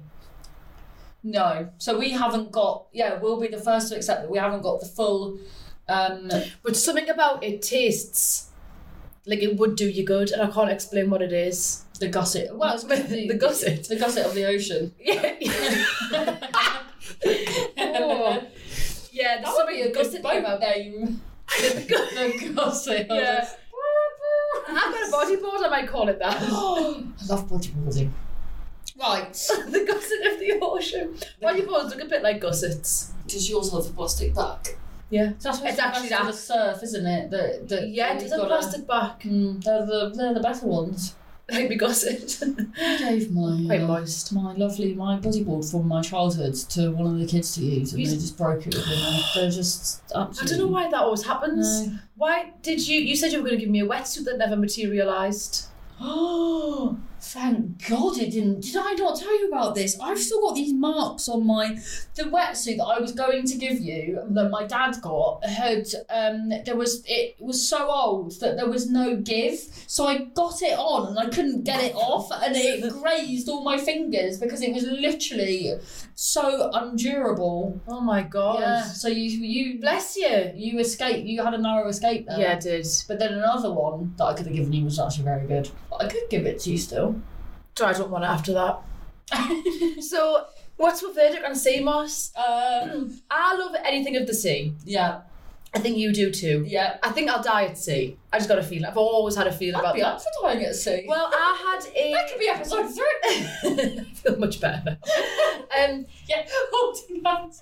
[1.25, 1.69] No.
[1.79, 2.85] So we haven't got.
[2.93, 5.38] Yeah, we'll be the first to accept that we haven't got the full.
[5.89, 6.29] Um,
[6.63, 8.49] But something about it tastes
[9.25, 11.83] like it would do you good, and I can't explain what it is.
[11.99, 12.55] the gusset.
[12.55, 12.83] Well, it's
[13.33, 13.83] The gusset.
[13.85, 14.93] The gusset of the ocean.
[14.99, 15.35] Yeah.
[17.77, 18.41] oh.
[19.11, 21.21] Yeah, there's That would be a gusset boat about name.
[21.47, 23.07] the the gusset.
[23.09, 23.47] Yeah.
[24.67, 26.38] I've got a bodyboard, I might call it that.
[26.41, 26.45] I
[27.29, 28.11] love bodyboarding.
[28.99, 29.34] Right.
[29.69, 31.15] the gusset of the ocean.
[31.41, 33.12] Bodyboards look a bit like gussets.
[33.27, 34.75] Does yours have a plastic back?
[35.10, 35.34] Yeah.
[35.38, 36.34] So that's It's actually the that.
[36.36, 37.29] surf, isn't it?
[37.29, 39.21] The, the, Yeah, it does a got plastic back.
[39.21, 41.15] Mm, they're the they're the better ones.
[41.51, 42.41] Like me gusset.
[42.79, 44.34] I gave my Quite uh, moist.
[44.34, 48.01] my lovely my bodyboard from my childhood to one of the kids to use, and
[48.01, 49.23] You- they just broke it with me.
[49.36, 50.58] They're just I absolutely.
[50.58, 51.86] don't know why that always happens.
[51.88, 51.97] No.
[52.15, 52.99] Why did you?
[52.99, 55.67] You said you were going to give me a wetsuit that never materialised.
[56.01, 58.61] Oh, thank God it didn't.
[58.61, 59.99] Did I not tell you about this?
[59.99, 61.77] I've still got these marks on my
[62.15, 66.49] the wetsuit that I was going to give you that my dad got had um
[66.65, 69.59] there was it was so old that there was no give.
[69.88, 73.63] So I got it on and I couldn't get it off and it grazed all
[73.63, 75.73] my fingers because it was literally
[76.13, 77.79] so undurable.
[77.88, 78.59] Oh my god.
[78.59, 78.83] Yeah.
[78.83, 80.51] So you you Bless you.
[80.55, 82.39] you escaped you had a narrow escape there.
[82.39, 82.88] Yeah, I did.
[83.07, 85.69] But then another one that I could have given you was actually very good.
[85.89, 87.14] But I could give it to you still.
[87.77, 88.79] So I don't want it after that.
[90.01, 90.45] So,
[90.77, 92.31] what's my verdict on sea moss?
[92.38, 94.73] um, I love anything of the sea.
[94.85, 95.21] yeah,
[95.73, 96.63] I think you do too.
[96.67, 96.97] yeah.
[97.03, 98.17] I think I'll die at sea.
[98.31, 98.85] I just got a feeling.
[98.85, 100.13] I've always had a feeling I'd about be that.
[100.15, 101.05] up for dying at sea.
[101.07, 102.11] Well, I had a.
[102.13, 103.99] that could be episode three.
[103.99, 104.97] I feel much better.
[105.77, 107.61] Um, yeah, holding hands.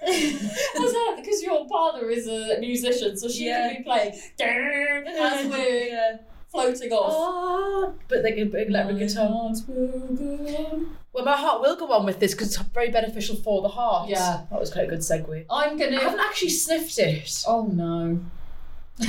[1.15, 3.69] Because your partner is a musician, so she Yeah.
[3.73, 6.17] can be playing yeah.
[6.54, 7.13] Floating off.
[7.16, 9.28] Oh, but they can big electric guitar.
[9.28, 10.98] heart will go on.
[11.12, 14.10] Well, my heart will go on with this because it's very beneficial for the heart.
[14.10, 14.42] Yeah.
[14.50, 15.46] that was quite a good segue.
[15.50, 15.98] I'm gonna.
[15.98, 17.44] I haven't actually sniffed it.
[17.48, 18.20] Oh no.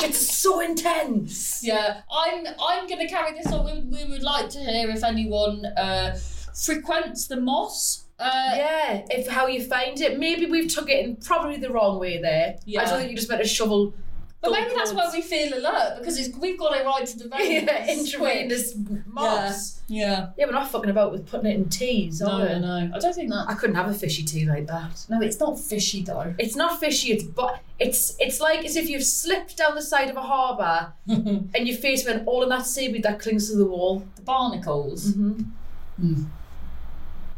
[0.00, 1.60] It's so intense.
[1.62, 3.64] Yeah, I'm I'm gonna carry this on.
[3.64, 6.16] We, we would like to hear if anyone uh,
[6.54, 8.04] frequents the moss.
[8.18, 11.98] Uh, Yeah, if how you find it, maybe we've took it in probably the wrong
[12.00, 12.56] way there.
[12.64, 12.82] Yeah.
[12.82, 13.92] I don't think you just meant to shovel.
[14.40, 17.28] But maybe that's why we feel alert because it's, we've got it right to the
[17.28, 17.64] veins.
[17.64, 17.98] yeah, quick.
[17.98, 18.74] intravenous
[19.06, 19.80] moss.
[19.88, 20.28] Yeah.
[20.36, 20.46] Yeah.
[20.46, 22.46] we're not fucking about with putting it in teas, No, are we?
[22.46, 22.94] no, no.
[22.94, 23.46] I don't think that.
[23.48, 25.04] I couldn't have a fishy tea like that.
[25.08, 26.34] No, it's not fishy though.
[26.38, 27.10] It's not fishy.
[27.12, 30.92] It's but it's it's like as if you've slipped down the side of a harbour
[31.08, 34.06] and your face went all in that seaweed that clings to the wall.
[34.14, 35.14] The barnacles.
[35.14, 36.24] Mm-hmm.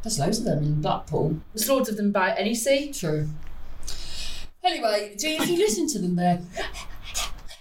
[0.02, 1.38] There's loads of them in Blackpool.
[1.54, 2.92] There's loads of them by any sea.
[2.92, 3.28] True.
[4.62, 6.40] Anyway, do you, if you listen to them there,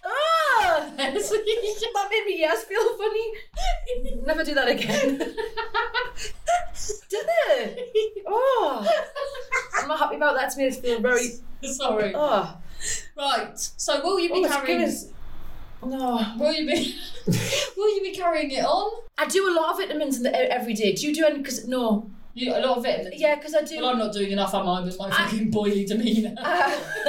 [0.06, 3.34] Ah, that made me yes feel funny.
[4.26, 5.18] Never do that again.
[5.18, 5.36] Did
[7.50, 8.24] it?
[8.28, 8.86] Oh,
[9.80, 10.46] I'm not happy about that.
[10.48, 11.30] It's made us feel very.
[11.74, 12.12] sorry.
[12.16, 12.58] Oh,
[13.18, 13.58] Right.
[13.58, 14.80] So will you be oh carrying?
[14.80, 15.08] goodness.
[15.84, 16.96] No, Will you be?
[17.78, 19.02] will you be carrying it on?
[19.18, 20.92] I do a lot of vitamins in the, every day.
[20.94, 21.38] Do you do any?
[21.40, 22.10] Because no,
[22.40, 23.20] You a lot of vitamins.
[23.20, 23.78] yeah, because I do.
[23.78, 26.36] Well, I'm not doing enough, am I, with my I- fucking boily demeanour?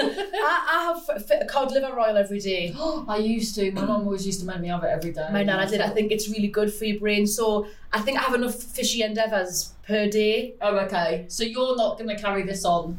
[0.00, 0.04] Uh,
[0.42, 2.74] I, I have f- f- cod liver oil every day.
[3.08, 3.70] I used to.
[3.72, 5.28] My mum always used to make me have it every day.
[5.32, 5.80] My nana I did.
[5.80, 7.26] I think it's really good for your brain.
[7.26, 10.54] So I think I have enough fishy endeavours per day.
[10.62, 11.26] Oh, okay.
[11.28, 12.98] So you're not going to carry this on.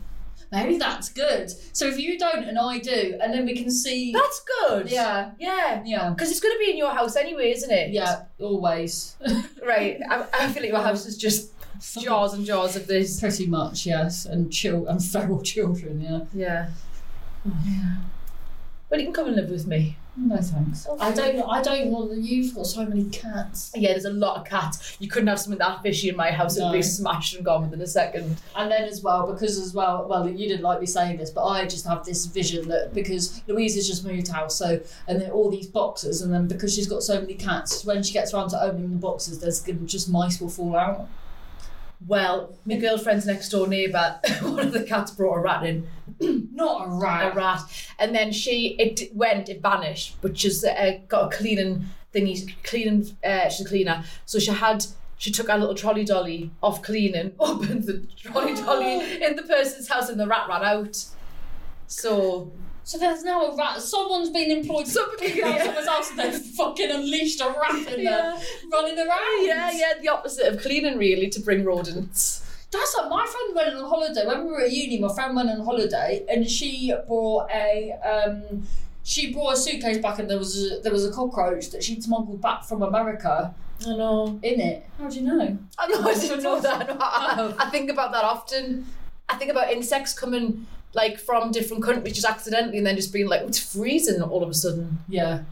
[0.51, 1.49] maybe that's good.
[1.75, 4.11] So if you don't and I do, and then we can see.
[4.11, 4.91] That's good.
[4.91, 5.31] Yeah.
[5.39, 5.81] Yeah.
[5.85, 6.09] Yeah.
[6.09, 7.91] Because it's going to be in your house anyway, isn't it?
[7.91, 9.15] Yeah, always.
[9.65, 9.99] Right.
[10.09, 11.51] I, I feel like your house is just
[11.99, 13.19] jars and jars of this.
[13.19, 14.25] Pretty much, yes.
[14.25, 16.21] And chill and feral children, yeah.
[16.33, 16.69] Yeah.
[17.65, 17.97] yeah.
[18.89, 19.97] Well, you can come and live with me.
[20.17, 20.85] No thanks.
[20.99, 23.71] I don't I don't want you've got so many cats.
[23.73, 24.97] Yeah, there's a lot of cats.
[24.99, 26.57] You couldn't have something that fishy in my house.
[26.57, 28.35] It'd be smashed and gone within a second.
[28.57, 31.45] And then as well, because as well, well, you didn't like me saying this, but
[31.45, 35.31] I just have this vision that because Louise has just moved house, so and then
[35.31, 38.49] all these boxes, and then because she's got so many cats, when she gets around
[38.49, 41.07] to opening the boxes, there's just mice will fall out.
[42.07, 45.87] Well, my girlfriend's next door neighbour, one of the cats brought a rat in.
[46.53, 47.31] Not a rat.
[47.31, 47.61] a rat.
[47.99, 53.15] and then she it went, it vanished, but she's uh, got a cleaning thingy, cleaning.
[53.23, 54.85] Uh, she's a cleaner, so she had.
[55.17, 59.87] She took our little trolley dolly off cleaning, opened the trolley dolly in the person's
[59.87, 61.05] house, and the rat ran out.
[61.85, 62.51] So
[62.83, 63.81] So there's now a rat.
[63.81, 67.75] Someone's been employed to Somebody- pick out someone's house and they've fucking unleashed a rat
[67.93, 68.35] in there,
[68.71, 69.45] running around.
[69.45, 72.39] yeah, yeah, the opposite of cleaning really to bring rodents.
[72.71, 74.25] That's like my friend went on holiday.
[74.25, 78.63] When we were at uni, my friend went on holiday and she brought a um,
[79.03, 82.01] she brought a suitcase back and there was a, there was a cockroach that she'd
[82.03, 83.53] smuggled back from America
[83.85, 84.39] I know.
[84.41, 84.85] in it.
[84.97, 85.57] How do you know?
[85.77, 86.01] I know.
[86.07, 86.89] I didn't know that.
[86.99, 88.85] I, I think about that often.
[89.27, 93.27] I think about insects coming like from different countries just accidentally and then just being
[93.27, 94.99] like it's freezing all of a sudden.
[95.07, 95.43] Yeah.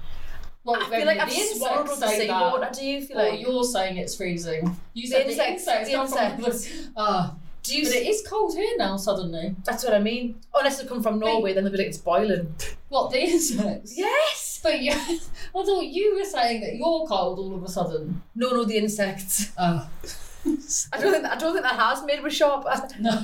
[0.64, 2.70] Well, I feel like I've insects swallowed the seawater.
[2.74, 3.40] Do you feel Or like?
[3.40, 4.76] you're saying it's freezing.
[4.94, 6.66] You The said the insects, insects, the insects.
[6.68, 6.92] the.
[6.98, 7.84] Ah, Do you?
[7.86, 8.98] but it is cold here now.
[8.98, 10.36] Suddenly, That's what I mean.
[10.54, 12.54] Unless they come from Norway, then they'll be like it's boiling.
[12.90, 13.98] what the insects?
[13.98, 14.60] Yes.
[14.62, 15.18] But you, I
[15.54, 18.22] thought you were saying that you're cold all of a sudden.
[18.36, 19.52] No, no, the insects.
[19.58, 19.90] Oh.
[20.46, 22.66] I don't think I don't think that has made me sharp,
[23.00, 23.24] No.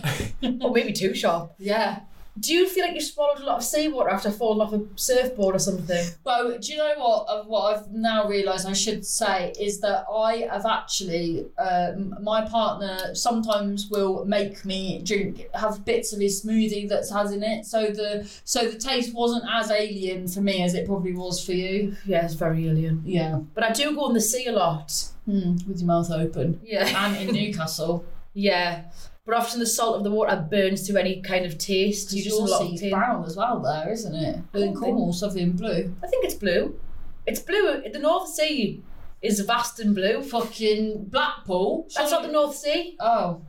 [0.62, 1.54] or maybe too sharp.
[1.58, 2.00] yeah.
[2.40, 5.56] Do you feel like you swallowed a lot of seawater after falling off a surfboard
[5.56, 6.06] or something?
[6.24, 7.28] Well, do you know what?
[7.30, 12.46] Of what I've now realised I should say is that I have actually, um, my
[12.46, 17.66] partner sometimes will make me drink, have bits of his smoothie that has in it.
[17.66, 21.54] So the so the taste wasn't as alien for me as it probably was for
[21.54, 21.96] you.
[22.06, 23.02] Yeah, it's very alien.
[23.06, 23.40] Yeah.
[23.54, 24.92] But I do go in the sea a lot.
[25.26, 26.60] Hmm, with your mouth open.
[26.64, 26.86] Yeah.
[27.06, 28.84] And in Newcastle, yeah.
[29.26, 32.14] But often the salt of the water burns to any kind of taste.
[32.14, 34.40] You just lot of brown as well there, isn't it?
[34.52, 35.96] But in Cornwall, something blue.
[36.04, 36.80] I think it's blue.
[37.26, 37.82] It's blue.
[37.92, 38.84] The North Sea
[39.24, 40.22] is vast and blue.
[40.22, 41.88] Fucking Blackpool.
[41.96, 42.96] That's not the North Sea.
[43.00, 43.42] Oh,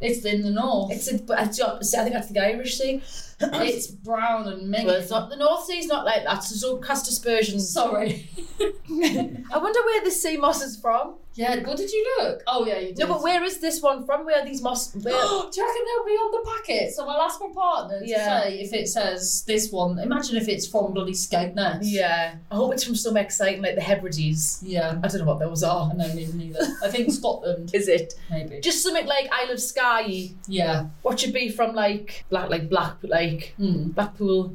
[0.00, 0.90] it's in the north.
[0.90, 1.94] It's, a, it's.
[1.94, 3.00] I think that's the Irish Sea.
[3.42, 4.86] It's brown and mingy.
[4.86, 5.30] Well, it's not.
[5.30, 6.38] The North Sea's not like that.
[6.38, 7.68] It's all cast aspersions.
[7.68, 8.28] Sorry.
[8.60, 11.14] I wonder where this sea moss is from.
[11.34, 12.42] yeah, what did you look?
[12.46, 12.98] Oh, yeah, you did.
[12.98, 14.24] No, but where is this one from?
[14.26, 14.94] Where are these moss?
[14.94, 15.02] Where?
[15.12, 16.92] Do you reckon they'll be on the packet?
[16.92, 18.42] So I'll ask my partner to Yeah.
[18.42, 19.98] say if it says this one.
[19.98, 21.78] Imagine if it's from bloody Skegness.
[21.82, 22.34] yeah.
[22.50, 24.62] I hope it's from some exciting like the Hebrides.
[24.62, 24.98] Yeah.
[25.02, 25.90] I don't know what those are.
[25.90, 26.60] I know, neither, neither.
[26.84, 28.60] I think Scotland, Is it maybe.
[28.60, 30.30] just something like Isle of Skye?
[30.46, 30.86] Yeah.
[31.00, 33.88] What should be from like black, like black, like Hmm.
[33.90, 34.54] Blackpool?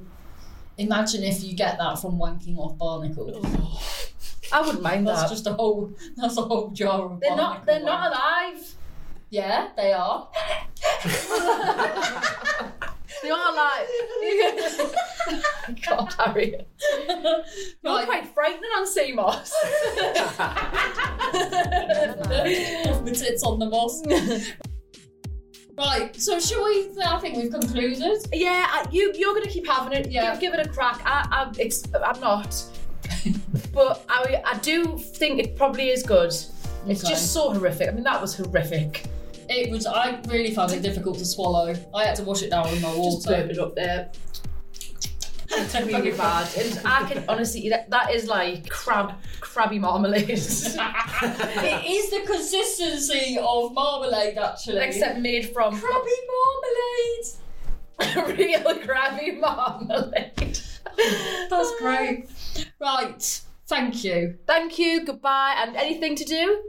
[0.78, 3.46] Imagine if you get that from wanking off barnacles.
[4.54, 5.30] I wouldn't mind That's that.
[5.30, 5.92] That's just a whole.
[6.16, 7.20] That's a whole jar of.
[7.20, 7.66] they're not.
[7.66, 7.86] They're wank.
[7.86, 8.76] not alive.
[9.30, 10.28] Yeah, they are.
[13.24, 13.88] They are alive.
[15.88, 16.68] God, Harriet.
[17.10, 17.44] You're
[17.84, 18.06] Right.
[18.06, 19.50] quite frightening on sea moss.
[23.04, 24.02] the tits on the moss.
[25.78, 26.90] Right, so shall we?
[27.06, 28.02] I think we've concluded.
[28.34, 30.12] yeah, I, you you're gonna keep having it.
[30.12, 30.32] Yeah.
[30.32, 31.02] Give, give it a crack.
[31.06, 32.64] I, I it's I'm not,
[33.74, 36.32] but I I do think it probably is good.
[36.88, 37.14] It's Okay.
[37.14, 37.90] just so horrific.
[37.90, 39.04] I mean, that was horrific.
[39.50, 39.86] It was.
[39.86, 41.74] I really found it difficult to swallow.
[41.96, 43.42] I had to wash it down with my Just water.
[43.42, 44.12] burp it up there.
[45.50, 46.50] It's really bad.
[46.58, 50.30] And I can honestly, that, that is like crab, crabby marmalade.
[50.30, 54.84] it is the consistency of marmalade, actually.
[54.84, 57.28] Except made from crabby marmalade.
[58.38, 60.60] real crabby marmalade.
[61.50, 62.30] That's great.
[62.80, 63.42] Right.
[63.68, 64.38] Thank you.
[64.46, 66.64] Thank you, goodbye, and anything to do?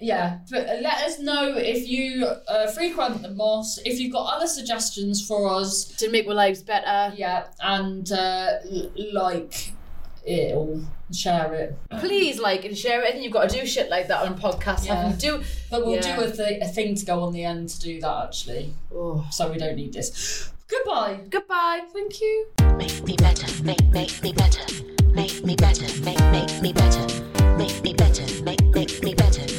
[0.00, 4.46] Yeah, but let us know if you uh, frequent the mosque, If you've got other
[4.46, 7.14] suggestions for us, To make our lives better.
[7.16, 9.72] yeah, and uh, l- like
[10.26, 10.80] it or
[11.12, 11.78] share it.
[12.00, 13.08] Please like and share it.
[13.08, 14.86] I think you've got to do shit like that on podcasts.
[14.86, 15.02] Yeah.
[15.10, 15.44] Have you do?
[15.70, 16.16] But we'll Yeah.
[16.16, 19.26] do a, th- a thing to go on the end to do that actually, Oh.
[19.30, 20.50] so we don't need this.
[20.66, 21.20] Goodbye.
[21.28, 21.82] Goodbye.
[21.92, 22.46] Thank you.
[22.76, 24.64] Make me better, make make me better,
[25.12, 27.06] make me better, make make me better,
[27.58, 28.42] Makes me better.
[28.44, 29.53] make me better,